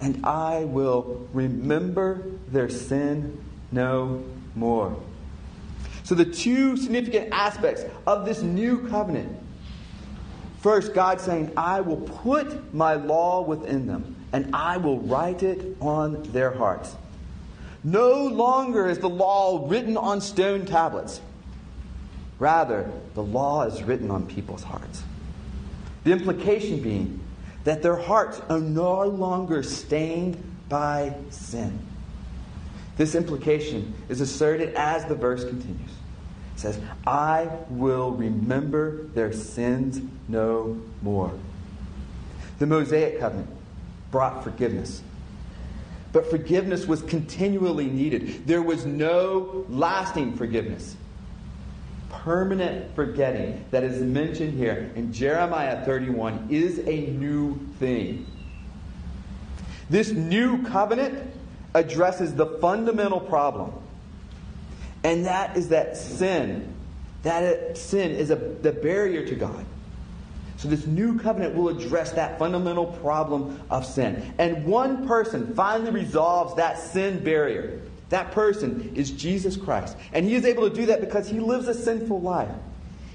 and 0.00 0.24
I 0.24 0.64
will 0.64 1.26
remember 1.32 2.26
their 2.48 2.68
sin 2.68 3.42
no 3.72 4.22
more. 4.54 4.96
So, 6.02 6.14
the 6.14 6.24
two 6.24 6.76
significant 6.76 7.30
aspects 7.32 7.84
of 8.06 8.26
this 8.26 8.42
new 8.42 8.86
covenant 8.88 9.40
first, 10.60 10.94
God 10.94 11.20
saying, 11.20 11.52
I 11.56 11.80
will 11.80 11.96
put 11.96 12.74
my 12.74 12.94
law 12.94 13.42
within 13.42 13.86
them, 13.86 14.16
and 14.32 14.54
I 14.54 14.76
will 14.76 14.98
write 15.00 15.42
it 15.42 15.76
on 15.80 16.22
their 16.24 16.50
hearts. 16.50 16.94
No 17.82 18.26
longer 18.26 18.86
is 18.88 18.98
the 18.98 19.08
law 19.08 19.66
written 19.68 19.96
on 19.96 20.20
stone 20.20 20.64
tablets. 20.64 21.20
Rather, 22.38 22.90
the 23.14 23.22
law 23.22 23.62
is 23.64 23.82
written 23.82 24.10
on 24.10 24.26
people's 24.26 24.62
hearts. 24.62 25.02
The 26.04 26.12
implication 26.12 26.80
being 26.82 27.20
that 27.64 27.82
their 27.82 27.96
hearts 27.96 28.40
are 28.48 28.60
no 28.60 29.02
longer 29.04 29.62
stained 29.62 30.42
by 30.68 31.14
sin. 31.30 31.78
This 32.96 33.14
implication 33.14 33.94
is 34.08 34.20
asserted 34.20 34.74
as 34.74 35.04
the 35.06 35.14
verse 35.14 35.44
continues. 35.44 35.90
It 36.54 36.60
says, 36.60 36.78
I 37.06 37.48
will 37.68 38.12
remember 38.12 39.04
their 39.08 39.32
sins 39.32 40.00
no 40.28 40.80
more. 41.02 41.32
The 42.58 42.66
Mosaic 42.66 43.18
covenant 43.18 43.50
brought 44.12 44.44
forgiveness. 44.44 45.02
But 46.12 46.30
forgiveness 46.30 46.86
was 46.86 47.02
continually 47.02 47.86
needed. 47.86 48.46
There 48.46 48.62
was 48.62 48.86
no 48.86 49.66
lasting 49.68 50.36
forgiveness 50.36 50.96
permanent 52.22 52.94
forgetting 52.94 53.64
that 53.70 53.82
is 53.82 54.00
mentioned 54.00 54.54
here 54.54 54.90
in 54.94 55.12
Jeremiah 55.12 55.84
31 55.84 56.48
is 56.50 56.78
a 56.80 57.06
new 57.12 57.58
thing. 57.78 58.26
This 59.90 60.10
new 60.10 60.62
covenant 60.64 61.30
addresses 61.74 62.34
the 62.34 62.46
fundamental 62.60 63.20
problem, 63.20 63.72
and 65.02 65.26
that 65.26 65.56
is 65.56 65.68
that 65.68 65.96
sin, 65.96 66.72
that 67.22 67.76
sin 67.76 68.12
is 68.12 68.30
a, 68.30 68.36
the 68.36 68.72
barrier 68.72 69.26
to 69.26 69.34
God. 69.34 69.64
So, 70.56 70.68
this 70.68 70.86
new 70.86 71.18
covenant 71.18 71.54
will 71.54 71.68
address 71.68 72.12
that 72.12 72.38
fundamental 72.38 72.86
problem 72.86 73.60
of 73.70 73.84
sin. 73.84 74.34
And 74.38 74.64
one 74.64 75.06
person 75.06 75.54
finally 75.54 75.90
resolves 75.90 76.54
that 76.54 76.78
sin 76.78 77.22
barrier. 77.22 77.82
That 78.14 78.30
person 78.30 78.92
is 78.94 79.10
Jesus 79.10 79.56
Christ. 79.56 79.96
And 80.12 80.24
he 80.24 80.36
is 80.36 80.44
able 80.44 80.70
to 80.70 80.72
do 80.72 80.86
that 80.86 81.00
because 81.00 81.28
he 81.28 81.40
lives 81.40 81.66
a 81.66 81.74
sinful 81.74 82.20
life. 82.20 82.48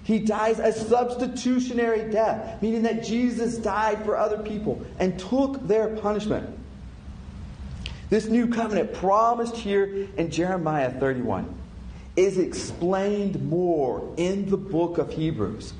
He 0.04 0.20
dies 0.20 0.60
a 0.60 0.74
substitutionary 0.74 2.12
death, 2.12 2.62
meaning 2.62 2.82
that 2.82 3.02
Jesus 3.02 3.58
died 3.58 4.04
for 4.04 4.18
other 4.18 4.40
people 4.40 4.86
and 5.00 5.18
took 5.18 5.66
their 5.66 5.96
punishment. 5.96 6.50
This 8.10 8.26
new 8.26 8.48
covenant 8.48 8.94
promised 8.94 9.56
here 9.56 10.10
in 10.18 10.30
Jeremiah 10.32 10.92
31 10.92 11.48
is 12.18 12.38
explained 12.38 13.42
more 13.50 14.14
in 14.18 14.50
the 14.50 14.58
book 14.58 14.98
of 14.98 15.14
Hebrews. 15.14 15.72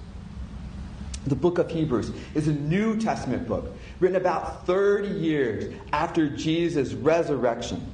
The 1.28 1.36
book 1.36 1.58
of 1.58 1.70
Hebrews 1.70 2.14
is 2.36 2.48
a 2.48 2.54
New 2.54 2.98
Testament 2.98 3.50
book 3.50 3.76
written 4.00 4.16
about 4.16 4.66
30 4.66 5.10
years 5.10 5.74
after 5.92 6.30
Jesus' 6.30 6.94
resurrection 6.94 7.86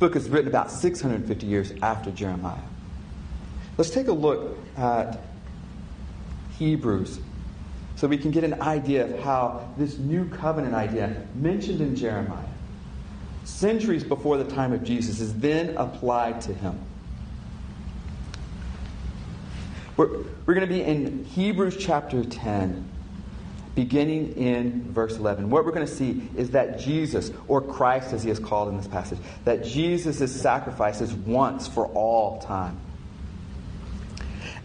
book 0.00 0.16
is 0.16 0.30
written 0.30 0.48
about 0.48 0.70
650 0.70 1.46
years 1.46 1.72
after 1.82 2.10
Jeremiah. 2.10 2.58
Let's 3.76 3.90
take 3.90 4.08
a 4.08 4.12
look 4.12 4.58
at 4.76 5.20
Hebrews 6.58 7.20
so 7.96 8.08
we 8.08 8.16
can 8.16 8.30
get 8.30 8.42
an 8.42 8.62
idea 8.62 9.04
of 9.04 9.22
how 9.22 9.68
this 9.76 9.98
new 9.98 10.26
covenant 10.30 10.74
idea 10.74 11.26
mentioned 11.34 11.82
in 11.82 11.94
Jeremiah, 11.94 12.46
centuries 13.44 14.02
before 14.02 14.38
the 14.38 14.50
time 14.50 14.72
of 14.72 14.82
Jesus, 14.82 15.20
is 15.20 15.38
then 15.38 15.76
applied 15.76 16.40
to 16.42 16.54
him. 16.54 16.80
We're, 19.98 20.08
we're 20.46 20.54
going 20.54 20.66
to 20.66 20.66
be 20.66 20.82
in 20.82 21.26
Hebrews 21.26 21.76
chapter 21.78 22.24
10, 22.24 22.89
beginning 23.74 24.34
in 24.34 24.92
verse 24.92 25.16
11. 25.16 25.50
What 25.50 25.64
we're 25.64 25.72
going 25.72 25.86
to 25.86 25.92
see 25.92 26.28
is 26.36 26.50
that 26.50 26.78
Jesus, 26.78 27.30
or 27.48 27.60
Christ 27.60 28.12
as 28.12 28.22
he 28.22 28.30
is 28.30 28.38
called 28.38 28.68
in 28.68 28.76
this 28.76 28.88
passage, 28.88 29.18
that 29.44 29.64
Jesus' 29.64 30.40
sacrifice 30.40 31.00
is 31.00 31.12
once 31.12 31.68
for 31.68 31.86
all 31.86 32.40
time. 32.40 32.78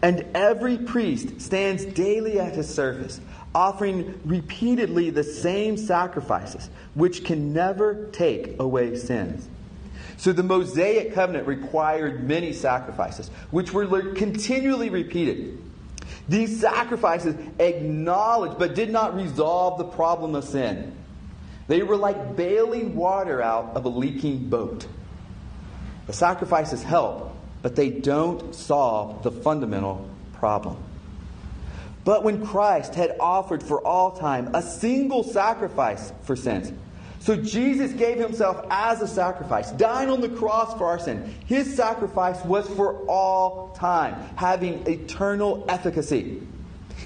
And 0.02 0.26
every 0.36 0.78
priest 0.78 1.42
stands 1.42 1.86
daily 1.86 2.40
at 2.40 2.56
his 2.56 2.72
service, 2.72 3.20
offering 3.54 4.20
repeatedly 4.26 5.10
the 5.10 5.24
same 5.24 5.78
sacrifices, 5.78 6.70
which 6.94 7.24
can 7.24 7.54
never 7.54 8.08
take 8.12 8.60
away 8.60 8.96
sins. 8.96 9.48
So 10.18 10.32
the 10.32 10.44
Mosaic 10.44 11.14
covenant 11.14 11.48
required 11.48 12.28
many 12.28 12.54
sacrifices, 12.54 13.30
which 13.52 13.74
were 13.74 14.14
continually 14.14 14.90
repeated. 14.90 15.62
These 16.28 16.60
sacrifices 16.60 17.36
acknowledged 17.60 18.58
but 18.58 18.76
did 18.76 18.90
not 18.90 19.16
resolve 19.16 19.78
the 19.78 19.86
problem 19.86 20.36
of 20.36 20.44
sin. 20.44 20.96
They 21.68 21.84
were 21.84 21.98
like 21.98 22.36
bailing 22.36 22.96
water 22.96 23.42
out 23.42 23.76
of 23.76 23.86
a 23.86 23.90
leaking 23.90 24.50
boat. 24.50 24.88
The 26.08 26.14
sacrifices 26.14 26.84
help, 26.84 27.36
but 27.62 27.76
they 27.76 27.90
don't 27.90 28.54
solve 28.54 29.24
the 29.24 29.32
fundamental 29.32 30.08
problem. 30.34 30.78
But 32.04 32.24
when 32.24 32.46
Christ 32.46 32.94
had 32.94 33.16
offered 33.20 33.64
for 33.64 33.86
all 33.86 34.12
time 34.12 34.54
a 34.54 34.62
single 34.62 35.24
sacrifice 35.24 36.14
for 36.22 36.36
sins, 36.36 36.72
so 37.26 37.36
Jesus 37.36 37.92
gave 37.92 38.20
himself 38.20 38.68
as 38.70 39.02
a 39.02 39.08
sacrifice, 39.08 39.72
dying 39.72 40.12
on 40.12 40.22
the 40.22 40.30
cross 40.30 40.78
for 40.78 40.86
our 40.86 41.00
sin. 41.00 41.34
His 41.48 41.76
sacrifice 41.76 42.46
was 42.46 42.68
for 42.68 43.00
all 43.08 43.72
time, 43.76 44.14
having 44.36 44.86
eternal 44.86 45.66
efficacy. 45.68 46.40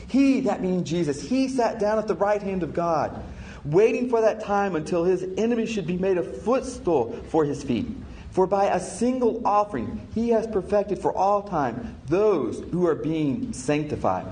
He, 0.10 0.42
that 0.42 0.62
means 0.62 0.90
Jesus, 0.90 1.22
he 1.22 1.48
sat 1.48 1.80
down 1.80 2.00
at 2.00 2.10
the 2.10 2.16
right 2.16 2.42
hand 2.42 2.64
of 2.64 2.74
God, 2.74 3.24
waiting 3.64 4.10
for 4.10 4.20
that 4.20 4.44
time 4.44 4.76
until 4.76 5.06
his 5.06 5.26
enemy 5.38 5.66
should 5.66 5.88
be 5.88 5.96
made 5.96 6.18
a 6.18 6.24
footstool 6.24 7.14
for 7.30 7.46
his 7.46 7.64
feet. 7.64 7.88
For 8.32 8.46
by 8.46 8.66
a 8.66 8.80
single 8.82 9.42
offering, 9.48 10.06
he 10.14 10.32
has 10.32 10.46
perfected 10.48 11.00
for 11.00 11.16
all 11.16 11.44
time 11.44 11.96
those 12.08 12.60
who 12.74 12.86
are 12.86 12.96
being 12.96 13.54
sanctified. 13.54 14.26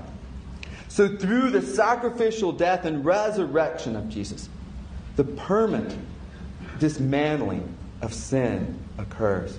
So, 0.88 1.16
through 1.16 1.48
the 1.48 1.62
sacrificial 1.62 2.52
death 2.52 2.84
and 2.84 3.06
resurrection 3.06 3.96
of 3.96 4.10
Jesus, 4.10 4.50
the 5.18 5.24
permanent 5.24 5.98
dismantling 6.78 7.76
of 8.02 8.14
sin 8.14 8.78
occurs. 8.98 9.58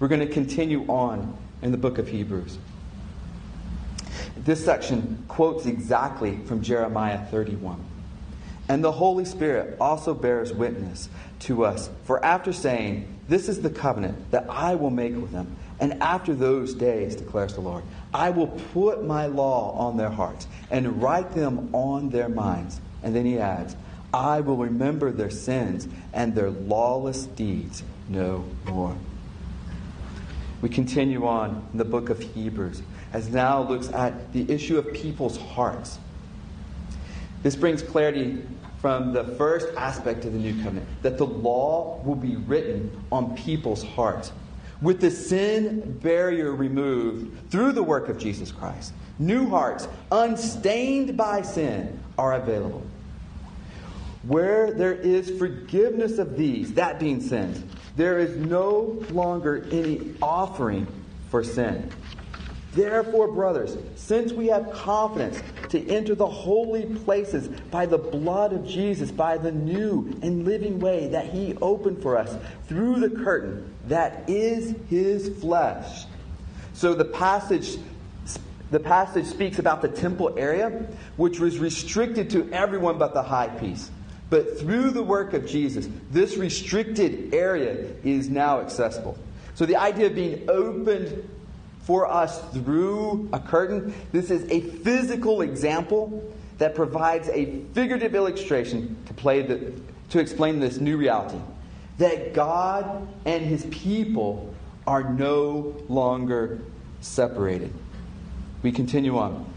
We're 0.00 0.08
going 0.08 0.26
to 0.26 0.26
continue 0.26 0.84
on 0.88 1.38
in 1.62 1.70
the 1.70 1.78
book 1.78 1.98
of 1.98 2.08
Hebrews. 2.08 2.58
This 4.36 4.64
section 4.64 5.24
quotes 5.28 5.66
exactly 5.66 6.38
from 6.38 6.60
Jeremiah 6.60 7.24
31. 7.26 7.80
And 8.68 8.82
the 8.82 8.90
Holy 8.90 9.24
Spirit 9.24 9.76
also 9.80 10.12
bears 10.12 10.52
witness 10.52 11.08
to 11.40 11.64
us. 11.64 11.88
For 12.02 12.22
after 12.24 12.52
saying, 12.52 13.06
This 13.28 13.48
is 13.48 13.62
the 13.62 13.70
covenant 13.70 14.32
that 14.32 14.50
I 14.50 14.74
will 14.74 14.90
make 14.90 15.14
with 15.14 15.30
them, 15.30 15.56
and 15.78 16.02
after 16.02 16.34
those 16.34 16.74
days, 16.74 17.14
declares 17.14 17.54
the 17.54 17.60
Lord, 17.60 17.84
I 18.12 18.30
will 18.30 18.48
put 18.74 19.04
my 19.04 19.26
law 19.26 19.70
on 19.78 19.96
their 19.96 20.10
hearts 20.10 20.48
and 20.72 21.00
write 21.00 21.32
them 21.32 21.72
on 21.72 22.10
their 22.10 22.28
minds. 22.28 22.80
And 23.04 23.14
then 23.14 23.24
he 23.24 23.38
adds, 23.38 23.76
I 24.16 24.40
will 24.40 24.56
remember 24.56 25.12
their 25.12 25.28
sins 25.28 25.86
and 26.14 26.34
their 26.34 26.48
lawless 26.48 27.26
deeds 27.26 27.82
no 28.08 28.46
more. 28.64 28.96
We 30.62 30.70
continue 30.70 31.26
on 31.26 31.68
in 31.72 31.78
the 31.78 31.84
book 31.84 32.08
of 32.08 32.18
Hebrews 32.18 32.80
as 33.12 33.28
now 33.28 33.62
looks 33.62 33.88
at 33.88 34.32
the 34.32 34.50
issue 34.50 34.78
of 34.78 34.90
people's 34.94 35.36
hearts. 35.36 35.98
This 37.42 37.56
brings 37.56 37.82
clarity 37.82 38.42
from 38.80 39.12
the 39.12 39.22
first 39.22 39.68
aspect 39.76 40.24
of 40.24 40.32
the 40.32 40.38
new 40.38 40.54
covenant 40.62 40.86
that 41.02 41.18
the 41.18 41.26
law 41.26 42.00
will 42.02 42.16
be 42.16 42.36
written 42.36 42.90
on 43.12 43.36
people's 43.36 43.82
hearts. 43.82 44.32
With 44.80 45.02
the 45.02 45.10
sin 45.10 45.98
barrier 46.02 46.54
removed 46.54 47.50
through 47.50 47.72
the 47.72 47.82
work 47.82 48.08
of 48.08 48.16
Jesus 48.16 48.50
Christ, 48.50 48.94
new 49.18 49.46
hearts, 49.50 49.88
unstained 50.10 51.18
by 51.18 51.42
sin, 51.42 52.00
are 52.16 52.32
available. 52.32 52.82
Where 54.26 54.72
there 54.72 54.94
is 54.94 55.30
forgiveness 55.38 56.18
of 56.18 56.36
these, 56.36 56.74
that 56.74 56.98
being 56.98 57.20
sins, 57.20 57.62
there 57.96 58.18
is 58.18 58.36
no 58.36 59.04
longer 59.10 59.66
any 59.70 60.14
offering 60.20 60.86
for 61.30 61.44
sin. 61.44 61.90
Therefore, 62.72 63.32
brothers, 63.32 63.76
since 63.94 64.32
we 64.32 64.48
have 64.48 64.70
confidence 64.70 65.42
to 65.70 65.88
enter 65.88 66.14
the 66.14 66.26
holy 66.26 66.84
places 66.84 67.48
by 67.70 67.86
the 67.86 67.96
blood 67.96 68.52
of 68.52 68.66
Jesus, 68.66 69.10
by 69.10 69.38
the 69.38 69.50
new 69.50 70.18
and 70.22 70.44
living 70.44 70.78
way 70.78 71.08
that 71.08 71.30
he 71.30 71.56
opened 71.62 72.02
for 72.02 72.18
us 72.18 72.36
through 72.68 73.00
the 73.00 73.08
curtain 73.08 73.72
that 73.86 74.28
is 74.28 74.74
his 74.90 75.40
flesh. 75.40 76.04
So 76.74 76.94
the 76.94 77.06
passage 77.06 77.78
the 78.70 78.80
passage 78.80 79.26
speaks 79.26 79.60
about 79.60 79.80
the 79.80 79.88
temple 79.88 80.34
area, 80.36 80.88
which 81.16 81.38
was 81.38 81.58
restricted 81.60 82.30
to 82.30 82.52
everyone 82.52 82.98
but 82.98 83.14
the 83.14 83.22
high 83.22 83.46
priest. 83.46 83.92
But 84.28 84.58
through 84.58 84.90
the 84.90 85.02
work 85.02 85.34
of 85.34 85.46
Jesus, 85.46 85.88
this 86.10 86.36
restricted 86.36 87.32
area 87.32 87.92
is 88.02 88.28
now 88.28 88.60
accessible. 88.60 89.16
So 89.54 89.66
the 89.66 89.76
idea 89.76 90.06
of 90.06 90.14
being 90.14 90.48
opened 90.50 91.28
for 91.82 92.10
us 92.10 92.40
through 92.52 93.28
a 93.32 93.38
curtain, 93.38 93.94
this 94.10 94.30
is 94.30 94.50
a 94.50 94.60
physical 94.60 95.42
example 95.42 96.34
that 96.58 96.74
provides 96.74 97.28
a 97.28 97.60
figurative 97.72 98.14
illustration 98.14 98.96
to 99.06 99.14
play 99.14 99.42
the, 99.42 99.72
to 100.10 100.18
explain 100.18 100.58
this 100.58 100.78
new 100.78 100.96
reality 100.96 101.38
that 101.98 102.34
God 102.34 103.08
and 103.24 103.44
his 103.44 103.64
people 103.66 104.54
are 104.86 105.02
no 105.02 105.74
longer 105.88 106.60
separated. 107.00 107.72
We 108.62 108.72
continue 108.72 109.16
on. 109.16 109.50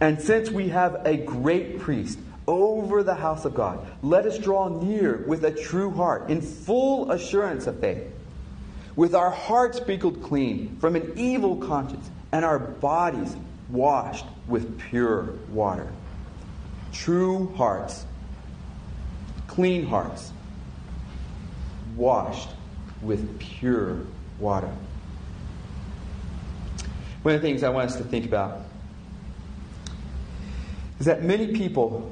And 0.00 0.20
since 0.20 0.50
we 0.50 0.68
have 0.68 1.02
a 1.04 1.16
great 1.16 1.78
priest 1.78 2.18
over 2.50 3.04
the 3.04 3.14
house 3.14 3.44
of 3.44 3.54
God. 3.54 3.86
Let 4.02 4.26
us 4.26 4.36
draw 4.36 4.68
near 4.68 5.24
with 5.26 5.44
a 5.44 5.52
true 5.52 5.92
heart, 5.92 6.28
in 6.28 6.40
full 6.40 7.12
assurance 7.12 7.68
of 7.68 7.78
faith, 7.78 8.02
with 8.96 9.14
our 9.14 9.30
hearts 9.30 9.78
sprinkled 9.78 10.20
clean 10.20 10.76
from 10.80 10.96
an 10.96 11.12
evil 11.16 11.56
conscience, 11.56 12.10
and 12.32 12.44
our 12.44 12.58
bodies 12.58 13.36
washed 13.68 14.26
with 14.48 14.80
pure 14.80 15.34
water. 15.50 15.86
True 16.92 17.54
hearts, 17.54 18.04
clean 19.46 19.86
hearts, 19.86 20.32
washed 21.94 22.50
with 23.00 23.38
pure 23.38 24.00
water. 24.40 24.70
One 27.22 27.34
of 27.36 27.40
the 27.40 27.46
things 27.46 27.62
I 27.62 27.68
want 27.68 27.90
us 27.90 27.96
to 27.96 28.04
think 28.04 28.24
about 28.24 28.62
is 30.98 31.06
that 31.06 31.22
many 31.22 31.48
people 31.48 32.10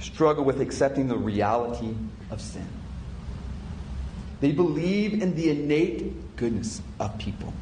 struggle 0.00 0.44
with 0.44 0.60
accepting 0.60 1.08
the 1.08 1.16
reality 1.16 1.94
of 2.30 2.40
sin. 2.40 2.66
They 4.40 4.52
believe 4.52 5.22
in 5.22 5.34
the 5.34 5.50
innate 5.50 6.36
goodness 6.36 6.80
of 6.98 7.16
people. 7.18 7.52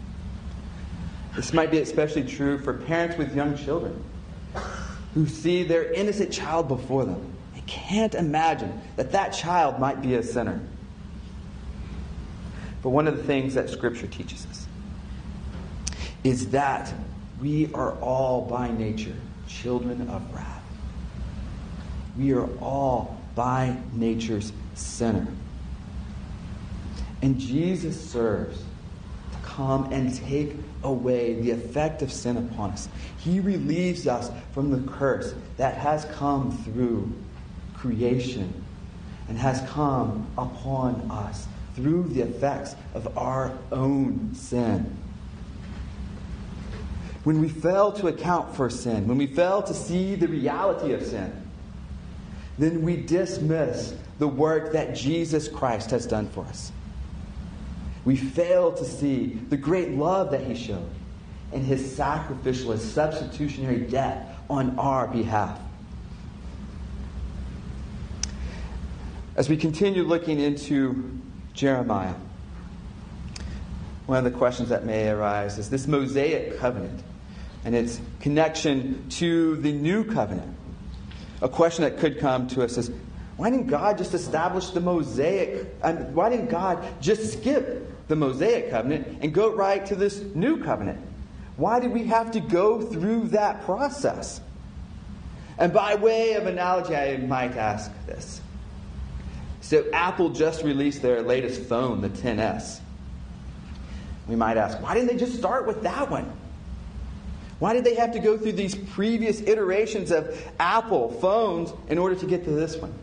This 1.35 1.53
might 1.53 1.71
be 1.71 1.79
especially 1.79 2.25
true 2.25 2.59
for 2.59 2.75
parents 2.75 3.17
with 3.17 3.35
young 3.35 3.57
children 3.57 4.03
who 5.15 5.27
see 5.27 5.65
their 5.65 5.93
innocent 5.93 6.33
child 6.33 6.69
before 6.69 7.05
them. 7.05 7.33
They 7.55 7.63
can't 7.67 8.15
imagine 8.15 8.81
that 8.97 9.13
that 9.13 9.31
child 9.31 9.79
might 9.79 10.01
be 10.01 10.15
a 10.15 10.23
sinner. 10.23 10.61
But 12.83 12.91
one 12.91 13.09
of 13.09 13.17
the 13.17 13.25
things 13.25 13.55
that 13.55 13.69
Scripture 13.69 14.07
teaches 14.07 14.47
us 14.47 14.67
is 16.23 16.51
that 16.51 16.93
we 17.41 17.73
are 17.75 17.93
all 18.01 18.43
by 18.43 18.71
nature 18.71 19.15
children 19.49 20.09
of 20.09 20.35
wrath. 20.35 20.58
We 22.19 22.33
are 22.33 22.49
all 22.59 23.17
by 23.37 23.77
nature's 23.93 24.53
sinner. 24.75 25.29
And 27.23 27.39
Jesus 27.39 28.11
serves 28.11 28.59
to 28.59 29.39
come 29.45 29.93
and 29.93 30.15
take 30.15 30.55
away 30.83 31.41
the 31.41 31.53
effect 31.53 32.03
of 32.03 32.13
sin 32.13 32.37
upon 32.37 32.71
us. 32.73 32.89
He 33.19 33.39
relieves 33.39 34.07
us 34.07 34.31
from 34.53 34.71
the 34.71 34.91
curse 34.93 35.35
that 35.57 35.77
has 35.77 36.05
come 36.17 36.57
through 36.65 37.13
creation 37.75 38.53
and 39.29 39.39
has 39.39 39.61
come 39.71 40.27
upon 40.37 41.09
us 41.11 41.47
through 41.75 42.05
the 42.05 42.23
effects 42.23 42.75
of 42.95 43.17
our 43.17 43.53
own 43.71 44.35
sin. 44.35 44.97
When 47.23 47.41
we 47.41 47.49
fail 47.49 47.93
to 47.93 48.09
account 48.09 48.57
for 48.57 48.71
sin, 48.71 49.07
when 49.07 49.19
we 49.19 49.27
fail 49.27 49.63
to 49.63 49.75
see 49.75 50.15
the 50.15 50.29
reality 50.29 50.93
of 50.93 51.05
sin, 51.05 51.48
then 52.59 52.83
we 52.83 52.97
dismiss 52.97 53.95
the 54.19 54.29
work 54.29 54.73
that 54.73 54.95
Jesus 54.95 55.49
Christ 55.49 55.91
has 55.91 56.07
done 56.07 56.29
for 56.29 56.45
us. 56.45 56.73
We 58.05 58.17
fail 58.17 58.73
to 58.73 58.85
see 58.85 59.39
the 59.49 59.57
great 59.57 59.91
love 59.91 60.31
that 60.33 60.45
he 60.45 60.55
showed 60.55 60.91
in 61.53 61.63
his 61.63 61.95
sacrificial 61.95 62.73
and 62.73 62.81
substitutionary 62.81 63.81
death 63.81 64.27
on 64.51 64.79
our 64.79 65.07
behalf. 65.07 65.59
As 69.37 69.49
we 69.49 69.57
continue 69.57 70.03
looking 70.03 70.41
into 70.41 71.21
Jeremiah, 71.55 72.15
one 74.07 74.19
of 74.19 74.25
the 74.25 74.37
questions 74.37 74.71
that 74.71 74.85
may 74.85 75.09
arise 75.11 75.59
is 75.59 75.71
this 75.71 75.87
Mosaic 75.87 76.59
covenant 76.59 77.05
and 77.65 77.75
its 77.75 78.01
connection 78.21 79.09
to 79.11 79.57
the 79.57 79.71
new 79.71 80.03
covenant. 80.03 80.58
A 81.41 81.49
question 81.49 81.85
that 81.85 81.99
could 81.99 82.19
come 82.19 82.49
to 82.49 82.65
us 82.65 82.77
is 82.77 82.91
why 83.37 83.51
didn't 83.51 83.69
God 83.69 83.99
just 83.99 84.15
establish 84.15 84.71
the 84.71 84.81
Mosaic? 84.81 85.67
Why 85.81 86.29
didn't 86.29 86.49
God 86.49 86.85
just 87.01 87.35
skip 87.35 88.09
the 88.09 88.17
Mosaic 88.17 88.71
covenant 88.71 89.19
and 89.23 89.33
go 89.33 89.55
right 89.55 89.87
to 89.87 89.95
this 89.95 90.21
new 90.35 90.63
covenant? 90.63 90.99
Why 91.57 91.79
did 91.79 91.93
we 91.93 92.05
have 92.07 92.33
to 92.33 92.41
go 92.41 92.81
through 92.81 93.29
that 93.29 93.65
process? 93.65 94.41
And 95.59 95.73
by 95.73 95.95
way 95.95 96.35
of 96.35 96.47
analogy, 96.47 96.97
I 96.97 97.17
might 97.19 97.57
ask 97.57 97.91
this. 98.07 98.41
So, 99.61 99.85
Apple 99.93 100.31
just 100.31 100.63
released 100.63 101.03
their 101.03 101.21
latest 101.21 101.63
phone, 101.63 102.01
the 102.01 102.09
10S. 102.09 102.81
We 104.29 104.37
might 104.37 104.57
ask, 104.57 104.81
why 104.81 104.95
didn't 104.95 105.09
they 105.09 105.17
just 105.17 105.37
start 105.37 105.67
with 105.67 105.83
that 105.83 106.11
one? 106.11 106.33
Why 107.59 107.73
did 107.73 107.85
they 107.85 107.97
have 107.97 108.13
to 108.13 108.21
go 108.21 108.39
through 108.39 108.53
these 108.53 108.75
previous 108.75 109.41
iterations 109.41 110.11
of 110.11 110.49
Apple 110.61 111.11
phones 111.21 111.73
in 111.89 111.99
order 111.99 112.15
to 112.15 112.27
get 112.27 112.45
to 112.45 112.51
this 112.51 112.77
one? 112.77 112.95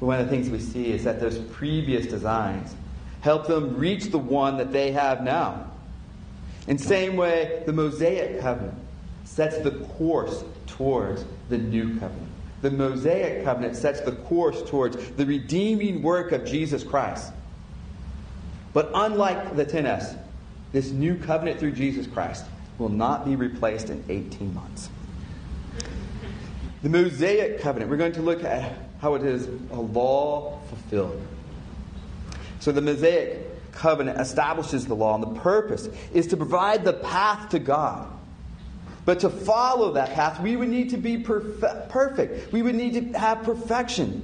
But 0.00 0.06
one 0.06 0.20
of 0.20 0.28
the 0.28 0.30
things 0.30 0.50
we 0.50 0.58
see 0.58 0.92
is 0.92 1.04
that 1.04 1.20
those 1.20 1.38
previous 1.38 2.06
designs 2.06 2.74
help 3.20 3.46
them 3.46 3.76
reach 3.76 4.06
the 4.06 4.18
one 4.18 4.56
that 4.56 4.72
they 4.72 4.92
have 4.92 5.22
now. 5.22 5.66
In 6.66 6.78
same 6.78 7.16
way, 7.16 7.62
the 7.66 7.72
Mosaic 7.72 8.40
covenant 8.40 8.78
sets 9.24 9.58
the 9.58 9.70
course 9.70 10.42
towards 10.66 11.24
the 11.48 11.58
new 11.58 11.98
covenant. 11.98 12.28
The 12.62 12.70
Mosaic 12.70 13.44
covenant 13.44 13.76
sets 13.76 14.00
the 14.00 14.12
course 14.12 14.68
towards 14.68 14.96
the 15.12 15.24
redeeming 15.24 16.02
work 16.02 16.32
of 16.32 16.44
Jesus 16.44 16.82
Christ. 16.82 17.32
But 18.72 18.90
unlike 18.94 19.56
the 19.56 19.64
10S, 19.64 20.18
this 20.72 20.90
new 20.90 21.16
covenant 21.16 21.58
through 21.58 21.72
Jesus 21.72 22.06
Christ 22.06 22.44
will 22.80 22.88
not 22.88 23.24
be 23.24 23.36
replaced 23.36 23.90
in 23.90 24.02
18 24.08 24.52
months. 24.54 24.88
The 26.82 26.88
Mosaic 26.88 27.60
covenant, 27.60 27.90
we're 27.90 27.98
going 27.98 28.12
to 28.12 28.22
look 28.22 28.42
at 28.42 28.72
how 29.00 29.14
it 29.14 29.22
is 29.22 29.46
a 29.70 29.80
law 29.80 30.58
fulfilled. 30.68 31.20
So 32.58 32.72
the 32.72 32.80
Mosaic 32.80 33.72
covenant 33.72 34.18
establishes 34.18 34.86
the 34.86 34.94
law, 34.94 35.14
and 35.14 35.22
the 35.22 35.40
purpose 35.40 35.88
is 36.12 36.26
to 36.28 36.36
provide 36.36 36.84
the 36.84 36.94
path 36.94 37.50
to 37.50 37.58
God. 37.58 38.08
But 39.04 39.20
to 39.20 39.30
follow 39.30 39.92
that 39.92 40.12
path, 40.14 40.40
we 40.40 40.56
would 40.56 40.68
need 40.68 40.90
to 40.90 40.96
be 40.96 41.22
perfe- 41.22 41.88
perfect. 41.88 42.52
We 42.52 42.62
would 42.62 42.74
need 42.74 43.12
to 43.12 43.18
have 43.18 43.42
perfection. 43.42 44.22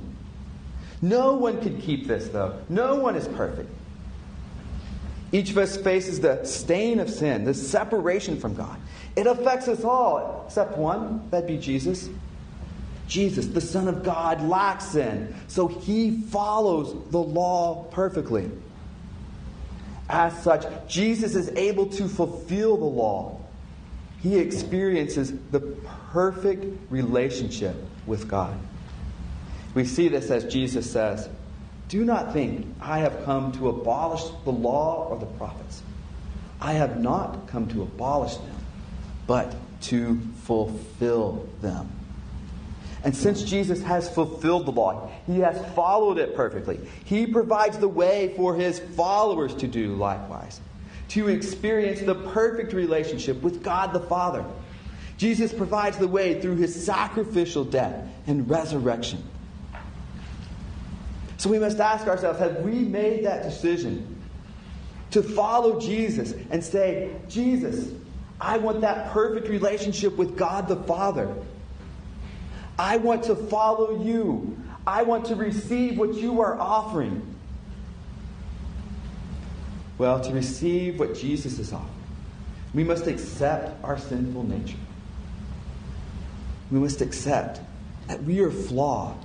No 1.02 1.34
one 1.34 1.60
could 1.60 1.80
keep 1.80 2.06
this, 2.06 2.28
though. 2.28 2.58
No 2.68 2.96
one 2.96 3.16
is 3.16 3.28
perfect. 3.28 3.70
Each 5.36 5.50
of 5.50 5.58
us 5.58 5.76
faces 5.76 6.20
the 6.20 6.42
stain 6.44 6.98
of 6.98 7.10
sin, 7.10 7.44
the 7.44 7.52
separation 7.52 8.40
from 8.40 8.54
God. 8.54 8.78
It 9.16 9.26
affects 9.26 9.68
us 9.68 9.84
all, 9.84 10.44
except 10.46 10.78
one 10.78 11.28
that'd 11.28 11.46
be 11.46 11.58
Jesus. 11.58 12.08
Jesus, 13.06 13.44
the 13.44 13.60
Son 13.60 13.86
of 13.86 14.02
God, 14.02 14.40
lacks 14.40 14.86
sin, 14.86 15.34
so 15.46 15.68
he 15.68 16.22
follows 16.22 16.96
the 17.10 17.18
law 17.18 17.84
perfectly. 17.90 18.50
As 20.08 20.42
such, 20.42 20.64
Jesus 20.88 21.34
is 21.34 21.50
able 21.50 21.84
to 21.88 22.08
fulfill 22.08 22.78
the 22.78 22.84
law. 22.84 23.38
He 24.22 24.38
experiences 24.38 25.34
the 25.50 25.60
perfect 25.60 26.64
relationship 26.88 27.76
with 28.06 28.26
God. 28.26 28.56
We 29.74 29.84
see 29.84 30.08
this 30.08 30.30
as 30.30 30.46
Jesus 30.46 30.90
says, 30.90 31.28
Do 31.88 32.04
not 32.04 32.32
think 32.32 32.66
I 32.80 32.98
have 32.98 33.24
come 33.24 33.52
to 33.52 33.68
abolish 33.68 34.24
the 34.44 34.52
law 34.52 35.08
or 35.08 35.18
the 35.18 35.26
prophets. 35.26 35.82
I 36.60 36.72
have 36.72 37.00
not 37.00 37.46
come 37.48 37.68
to 37.68 37.82
abolish 37.82 38.36
them, 38.36 38.56
but 39.26 39.54
to 39.82 40.18
fulfill 40.42 41.48
them. 41.60 41.90
And 43.04 43.14
since 43.14 43.42
Jesus 43.42 43.82
has 43.82 44.08
fulfilled 44.08 44.66
the 44.66 44.72
law, 44.72 45.10
he 45.26 45.38
has 45.40 45.64
followed 45.74 46.18
it 46.18 46.34
perfectly. 46.34 46.80
He 47.04 47.26
provides 47.26 47.78
the 47.78 47.86
way 47.86 48.34
for 48.36 48.56
his 48.56 48.80
followers 48.80 49.54
to 49.56 49.68
do 49.68 49.94
likewise, 49.94 50.60
to 51.10 51.28
experience 51.28 52.00
the 52.00 52.16
perfect 52.16 52.72
relationship 52.72 53.42
with 53.42 53.62
God 53.62 53.92
the 53.92 54.00
Father. 54.00 54.44
Jesus 55.18 55.52
provides 55.52 55.98
the 55.98 56.08
way 56.08 56.40
through 56.40 56.56
his 56.56 56.84
sacrificial 56.84 57.64
death 57.64 58.08
and 58.26 58.50
resurrection. 58.50 59.22
So 61.46 61.52
we 61.52 61.60
must 61.60 61.78
ask 61.78 62.08
ourselves 62.08 62.40
have 62.40 62.56
we 62.62 62.72
made 62.72 63.24
that 63.24 63.44
decision 63.44 64.20
to 65.12 65.22
follow 65.22 65.78
Jesus 65.78 66.34
and 66.50 66.64
say, 66.64 67.12
Jesus, 67.28 67.92
I 68.40 68.58
want 68.58 68.80
that 68.80 69.12
perfect 69.12 69.46
relationship 69.46 70.16
with 70.16 70.36
God 70.36 70.66
the 70.66 70.74
Father. 70.74 71.32
I 72.76 72.96
want 72.96 73.22
to 73.26 73.36
follow 73.36 74.02
you. 74.02 74.58
I 74.88 75.04
want 75.04 75.26
to 75.26 75.36
receive 75.36 75.96
what 75.96 76.14
you 76.14 76.40
are 76.40 76.58
offering. 76.58 77.22
Well, 79.98 80.20
to 80.22 80.32
receive 80.32 80.98
what 80.98 81.14
Jesus 81.14 81.60
is 81.60 81.72
offering, 81.72 81.92
we 82.74 82.82
must 82.82 83.06
accept 83.06 83.84
our 83.84 83.98
sinful 83.98 84.42
nature. 84.42 84.78
We 86.72 86.80
must 86.80 87.02
accept 87.02 87.60
that 88.08 88.24
we 88.24 88.40
are 88.40 88.50
flawed, 88.50 89.24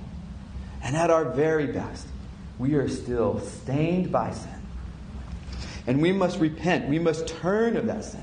and 0.84 0.94
at 0.94 1.10
our 1.10 1.24
very 1.24 1.66
best, 1.66 2.06
we 2.62 2.74
are 2.74 2.88
still 2.88 3.40
stained 3.40 4.12
by 4.12 4.30
sin. 4.30 4.62
And 5.88 6.00
we 6.00 6.12
must 6.12 6.38
repent. 6.38 6.88
We 6.88 7.00
must 7.00 7.26
turn 7.26 7.76
of 7.76 7.86
that 7.86 8.04
sin. 8.04 8.22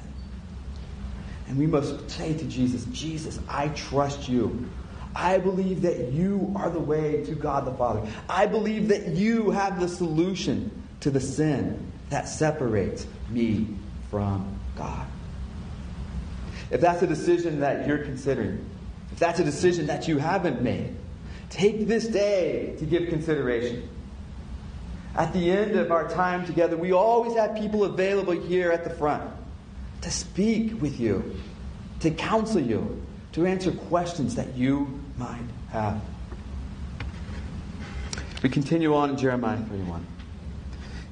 And 1.50 1.58
we 1.58 1.68
must 1.68 2.10
say 2.10 2.34
to 2.34 2.46
Jesus, 2.46 2.86
Jesus, 2.86 3.38
I 3.50 3.68
trust 3.70 4.30
you. 4.30 4.70
I 5.14 5.40
believe 5.40 5.82
that 5.82 6.14
you 6.14 6.54
are 6.56 6.70
the 6.70 6.80
way 6.80 7.26
to 7.26 7.36
God 7.36 7.66
the 7.66 7.74
Father. 7.74 8.10
I 8.30 8.46
believe 8.46 8.88
that 8.88 9.08
you 9.08 9.52
have 9.52 9.78
the 9.78 9.90
solution 9.90 10.72
to 11.02 11.12
the 11.12 11.20
sin 11.20 11.92
that 12.10 12.30
separates 12.30 13.06
me 13.30 13.68
from 14.10 14.58
God. 14.78 15.06
If 16.72 16.80
that's 16.80 17.02
a 17.02 17.08
decision 17.08 17.60
that 17.60 17.86
you're 17.86 18.06
considering, 18.06 18.66
if 19.12 19.20
that's 19.20 19.42
a 19.42 19.44
decision 19.44 19.88
that 19.88 20.08
you 20.08 20.18
haven't 20.18 20.62
made, 20.62 20.96
take 21.50 21.88
this 21.88 22.08
day 22.08 22.78
to 22.80 22.86
give 22.86 23.10
consideration. 23.10 23.90
At 25.16 25.34
the 25.34 25.52
end 25.52 25.76
of 25.76 25.92
our 25.92 26.08
time 26.08 26.46
together, 26.46 26.78
we 26.78 26.92
always 26.92 27.36
have 27.36 27.56
people 27.56 27.84
available 27.84 28.34
here 28.34 28.72
at 28.72 28.84
the 28.84 28.90
front 28.90 29.24
to 30.02 30.12
speak 30.12 30.82
with 30.82 31.00
you, 31.00 31.36
to 32.00 32.12
counsel 32.12 32.62
you, 32.62 33.02
to 33.34 33.46
answer 33.46 33.72
questions 33.72 34.36
that 34.36 34.56
you 34.56 35.02
might 35.18 35.40
have. 35.72 36.02
We 38.42 38.50
continue 38.50 38.96
on 38.96 39.10
in 39.10 39.18
Jeremiah 39.18 39.58
31. 39.58 40.06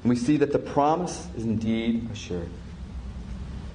And 0.02 0.10
we 0.10 0.16
see 0.16 0.36
that 0.38 0.52
the 0.52 0.58
promise 0.58 1.28
is 1.36 1.44
indeed 1.44 2.08
assured. 2.10 2.48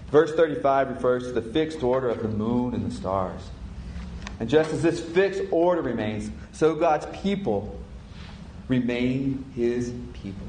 Verse 0.10 0.34
35 0.34 0.90
refers 0.90 1.24
to 1.24 1.34
the 1.34 1.42
fixed 1.42 1.84
order 1.84 2.10
of 2.10 2.22
the 2.22 2.30
moon 2.30 2.74
and 2.74 2.90
the 2.90 2.94
stars. 2.94 3.42
And 4.40 4.50
just 4.50 4.72
as 4.72 4.82
this 4.82 5.00
fixed 5.00 5.44
order 5.52 5.82
remains, 5.82 6.32
so 6.52 6.76
God's 6.76 7.06
people 7.22 7.80
remain 8.74 9.46
his 9.56 9.94
people. 10.14 10.48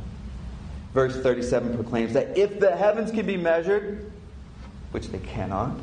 Verse 0.93 1.16
37 1.20 1.75
proclaims 1.75 2.12
that 2.14 2.39
if 2.39 2.61
the 2.61 2.75
heavens 2.75 3.11
can 3.11 3.27
be 3.27 3.37
measured, 3.37 4.11
which 4.93 5.09
they 5.09 5.18
cannot, 5.18 5.77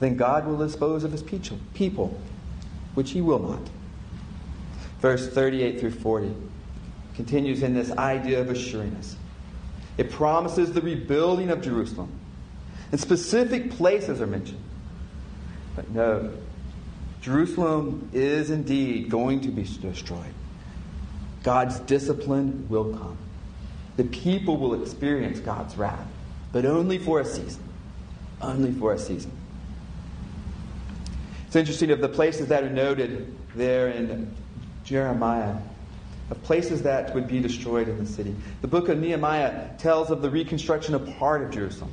then 0.00 0.16
God 0.16 0.46
will 0.46 0.56
dispose 0.56 1.04
of 1.04 1.12
his 1.12 1.22
people, 1.22 2.20
which 2.94 3.10
he 3.10 3.20
will 3.20 3.40
not. 3.40 3.62
Verse 5.00 5.28
38 5.28 5.80
through 5.80 5.90
40 5.90 6.34
continues 7.16 7.62
in 7.62 7.74
this 7.74 7.90
idea 7.92 8.40
of 8.40 8.50
assuring 8.50 8.94
us. 8.96 9.16
It 9.98 10.10
promises 10.10 10.72
the 10.72 10.80
rebuilding 10.80 11.50
of 11.50 11.60
Jerusalem. 11.60 12.10
And 12.90 13.00
specific 13.00 13.70
places 13.70 14.20
are 14.20 14.26
mentioned. 14.26 14.62
But 15.76 15.90
no, 15.90 16.32
Jerusalem 17.20 18.08
is 18.12 18.50
indeed 18.50 19.10
going 19.10 19.40
to 19.42 19.48
be 19.48 19.62
destroyed. 19.62 20.34
God's 21.44 21.78
discipline 21.80 22.66
will 22.68 22.92
come. 22.96 23.16
The 23.96 24.04
people 24.04 24.56
will 24.56 24.82
experience 24.82 25.38
God's 25.38 25.76
wrath, 25.76 26.08
but 26.50 26.64
only 26.64 26.98
for 26.98 27.20
a 27.20 27.24
season. 27.24 27.62
Only 28.40 28.72
for 28.72 28.94
a 28.94 28.98
season. 28.98 29.30
It's 31.46 31.54
interesting 31.54 31.92
of 31.92 32.00
the 32.00 32.08
places 32.08 32.48
that 32.48 32.64
are 32.64 32.70
noted 32.70 33.32
there 33.54 33.88
in 33.88 34.34
Jeremiah, 34.84 35.54
of 36.30 36.42
places 36.42 36.82
that 36.82 37.14
would 37.14 37.28
be 37.28 37.40
destroyed 37.40 37.88
in 37.88 37.98
the 37.98 38.06
city. 38.06 38.34
The 38.62 38.66
book 38.66 38.88
of 38.88 38.98
Nehemiah 38.98 39.76
tells 39.78 40.10
of 40.10 40.22
the 40.22 40.30
reconstruction 40.30 40.94
of 40.94 41.06
part 41.18 41.42
of 41.42 41.50
Jerusalem, 41.52 41.92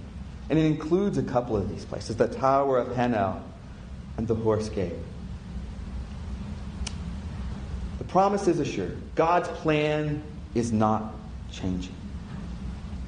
and 0.50 0.58
it 0.58 0.66
includes 0.66 1.18
a 1.18 1.24
couple 1.24 1.56
of 1.56 1.70
these 1.70 1.86
places 1.86 2.16
the 2.16 2.28
Tower 2.28 2.80
of 2.80 2.88
Hananel 2.96 3.42
and 4.18 4.28
the 4.28 4.36
Horse 4.36 4.70
Gate. 4.70 4.94
The 8.00 8.01
promise 8.12 8.48
is 8.48 8.60
assured. 8.60 8.98
God's 9.16 9.48
plan 9.48 10.22
is 10.54 10.74
not 10.74 11.16
changing. 11.50 11.96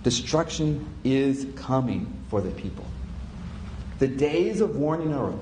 Destruction 0.04 0.88
is 1.04 1.46
coming 1.58 2.24
for 2.30 2.40
the 2.40 2.52
people. 2.52 2.86
The 4.00 4.08
days 4.08 4.62
of 4.62 4.78
warning 4.78 5.14
are 5.14 5.28
over. 5.28 5.40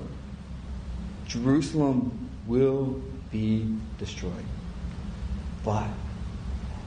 Jerusalem 1.26 2.28
will 2.46 3.00
be 3.30 3.74
destroyed. 3.98 4.44
But 5.64 5.88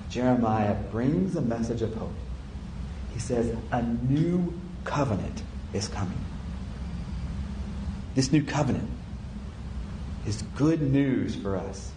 Jeremiah 0.09 0.75
brings 0.91 1.35
a 1.37 1.41
message 1.41 1.81
of 1.81 1.93
hope. 1.95 2.13
He 3.13 3.19
says, 3.19 3.55
A 3.71 3.81
new 3.81 4.53
covenant 4.83 5.43
is 5.73 5.87
coming. 5.87 6.19
This 8.15 8.31
new 8.33 8.43
covenant 8.43 8.89
is 10.27 10.41
good 10.55 10.81
news 10.81 11.35
for 11.35 11.55
us. 11.55 11.91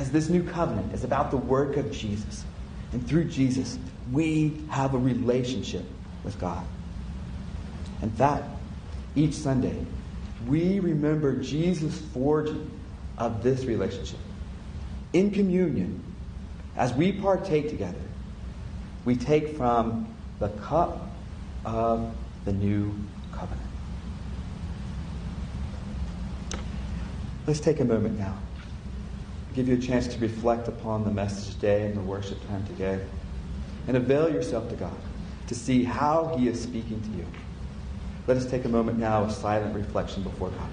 Because 0.00 0.12
this 0.12 0.30
new 0.30 0.42
covenant 0.42 0.94
is 0.94 1.04
about 1.04 1.30
the 1.30 1.36
work 1.36 1.76
of 1.76 1.92
Jesus. 1.92 2.46
And 2.92 3.06
through 3.06 3.24
Jesus, 3.24 3.78
we 4.10 4.58
have 4.70 4.94
a 4.94 4.98
relationship 4.98 5.84
with 6.24 6.40
God. 6.40 6.64
And 8.00 8.10
that, 8.16 8.44
each 9.14 9.34
Sunday, 9.34 9.76
we 10.48 10.80
remember 10.80 11.36
Jesus' 11.36 12.00
forging 12.14 12.70
of 13.18 13.42
this 13.42 13.66
relationship. 13.66 14.18
In 15.12 15.30
communion, 15.32 16.02
as 16.76 16.94
we 16.94 17.12
partake 17.12 17.68
together, 17.68 18.00
we 19.04 19.16
take 19.16 19.54
from 19.54 20.08
the 20.38 20.48
cup 20.48 21.10
of 21.66 22.16
the 22.46 22.54
new 22.54 22.94
covenant. 23.32 23.68
Let's 27.46 27.60
take 27.60 27.80
a 27.80 27.84
moment 27.84 28.18
now. 28.18 28.38
Give 29.54 29.68
you 29.68 29.74
a 29.74 29.78
chance 29.78 30.06
to 30.08 30.18
reflect 30.20 30.68
upon 30.68 31.04
the 31.04 31.10
message 31.10 31.54
today 31.54 31.86
and 31.86 31.96
the 31.96 32.00
worship 32.00 32.46
time 32.48 32.64
today. 32.66 33.00
And 33.88 33.96
avail 33.96 34.32
yourself 34.32 34.68
to 34.70 34.76
God 34.76 34.96
to 35.48 35.54
see 35.54 35.82
how 35.82 36.36
He 36.36 36.48
is 36.48 36.60
speaking 36.60 37.00
to 37.00 37.08
you. 37.18 37.26
Let 38.26 38.36
us 38.36 38.46
take 38.46 38.64
a 38.64 38.68
moment 38.68 38.98
now 38.98 39.24
of 39.24 39.32
silent 39.32 39.74
reflection 39.74 40.22
before 40.22 40.50
God. 40.50 40.68